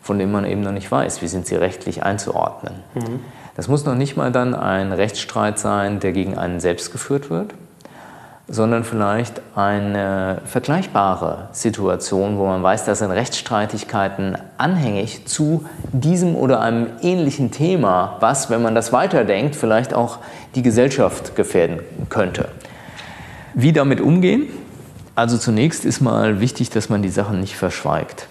von 0.09 0.19
denen 0.19 0.33
man 0.33 0.47
eben 0.47 0.63
noch 0.63 0.73
nicht 0.73 0.91
weiß, 0.91 1.21
wie 1.21 1.29
sind 1.29 1.47
sie 1.47 1.55
rechtlich 1.55 2.03
einzuordnen. 2.03 2.77
Mhm. 2.95 3.21
Das 3.57 3.69
muss 3.69 3.85
noch 3.85 3.95
nicht 3.95 4.17
mal 4.17 4.33
dann 4.33 4.55
ein 4.55 4.91
Rechtsstreit 4.91 5.59
sein, 5.59 6.01
der 6.01 6.13
gegen 6.13 6.39
einen 6.39 6.61
selbst 6.61 6.93
geführt 6.93 7.29
wird, 7.29 7.53
sondern 8.49 8.85
vielleicht 8.85 9.43
eine 9.55 10.41
vergleichbare 10.47 11.51
Situation, 11.53 12.39
wo 12.39 12.47
man 12.47 12.63
weiß, 12.63 12.87
dass 12.87 13.01
sind 13.01 13.11
Rechtsstreitigkeiten 13.11 14.39
anhängig 14.57 15.27
zu 15.27 15.67
diesem 15.93 16.37
oder 16.37 16.63
einem 16.63 16.87
ähnlichen 17.03 17.51
Thema, 17.51 18.17
was, 18.21 18.49
wenn 18.49 18.63
man 18.63 18.75
das 18.75 18.95
weiterdenkt, 18.95 19.57
vielleicht 19.57 19.93
auch 19.93 20.21
die 20.55 20.63
Gesellschaft 20.63 21.37
gefährden 21.37 21.81
könnte. 22.09 22.49
Wie 23.53 23.75
damit 23.75 24.01
umgehen? 24.01 24.49
Also 25.15 25.37
zunächst 25.37 25.85
ist 25.85 26.01
mal 26.01 26.41
wichtig, 26.41 26.71
dass 26.71 26.89
man 26.89 27.03
die 27.03 27.11
Sachen 27.11 27.41
nicht 27.41 27.57
verschweigt 27.57 28.27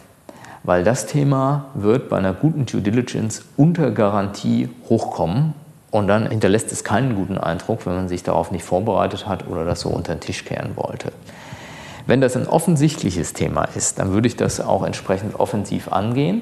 weil 0.68 0.84
das 0.84 1.06
Thema 1.06 1.68
wird 1.76 2.10
bei 2.10 2.18
einer 2.18 2.34
guten 2.34 2.66
Due 2.66 2.82
Diligence 2.82 3.46
unter 3.56 3.90
Garantie 3.90 4.68
hochkommen 4.90 5.54
und 5.92 6.10
dann 6.10 6.30
hinterlässt 6.30 6.74
es 6.74 6.84
keinen 6.84 7.16
guten 7.16 7.38
Eindruck, 7.38 7.86
wenn 7.86 7.96
man 7.96 8.10
sich 8.10 8.22
darauf 8.22 8.52
nicht 8.52 8.66
vorbereitet 8.66 9.28
hat 9.28 9.48
oder 9.48 9.64
das 9.64 9.80
so 9.80 9.90
unter 9.90 10.14
den 10.14 10.20
Tisch 10.20 10.44
kehren 10.44 10.72
wollte. 10.76 11.14
Wenn 12.06 12.20
das 12.20 12.36
ein 12.36 12.48
offensichtliches 12.48 13.32
Thema 13.32 13.64
ist, 13.76 13.98
dann 13.98 14.12
würde 14.12 14.28
ich 14.28 14.36
das 14.36 14.60
auch 14.60 14.84
entsprechend 14.84 15.40
offensiv 15.40 15.90
angehen. 15.94 16.42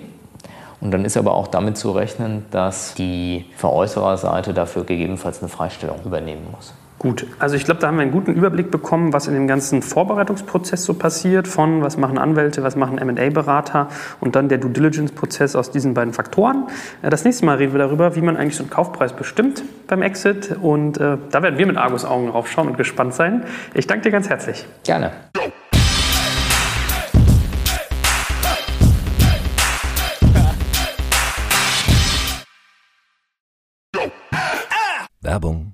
Und 0.82 0.90
dann 0.90 1.06
ist 1.06 1.18
aber 1.18 1.36
auch 1.36 1.48
damit 1.48 1.78
zu 1.78 1.92
rechnen, 1.92 2.46
dass 2.50 2.96
die 2.96 3.46
Veräußererseite 3.56 4.56
dafür 4.56 4.86
gegebenenfalls 4.86 5.40
eine 5.42 5.50
Freistellung 5.50 6.00
übernehmen 6.04 6.48
muss. 6.52 6.74
Gut, 6.98 7.28
also 7.40 7.56
ich 7.58 7.66
glaube, 7.66 7.82
da 7.82 7.88
haben 7.88 7.98
wir 7.98 8.04
einen 8.04 8.12
guten 8.12 8.34
Überblick 8.34 8.72
bekommen, 8.72 9.12
was 9.12 9.28
in 9.28 9.34
dem 9.34 9.48
ganzen 9.48 9.82
Vorbereitungsprozess 9.82 10.86
so 10.86 10.94
passiert, 10.94 11.46
von 11.46 11.82
was 11.82 11.98
machen 11.98 12.18
Anwälte, 12.18 12.64
was 12.64 12.78
machen 12.78 12.96
MA-Berater 13.06 13.90
und 14.22 14.36
dann 14.38 14.48
der 14.48 14.60
Due 14.60 14.72
Diligence-Prozess 14.72 15.58
aus 15.58 15.72
diesen 15.72 15.94
beiden 15.94 16.14
Faktoren. 16.14 16.68
Äh, 17.02 17.10
das 17.10 17.26
nächste 17.26 17.46
Mal 17.46 17.58
reden 17.58 17.74
wir 17.74 17.80
darüber, 17.80 18.16
wie 18.16 18.22
man 18.22 18.38
eigentlich 18.38 18.56
so 18.56 18.64
einen 18.64 18.70
Kaufpreis 18.70 19.12
bestimmt 19.12 19.64
beim 19.88 20.02
Exit 20.02 20.56
und 20.62 20.98
äh, 20.98 21.18
da 21.32 21.44
werden 21.44 21.60
wir 21.60 21.66
mit 21.68 21.76
Argus 21.76 22.06
Augen 22.06 22.30
raufschauen 22.30 22.70
und 22.70 22.78
gespannt 22.78 23.14
sein. 23.14 23.44
Ich 23.74 23.88
danke 23.88 24.04
dir 24.04 24.12
ganz 24.12 24.30
herzlich. 24.30 24.66
Gerne. 24.86 25.12
Werbung 35.22 35.74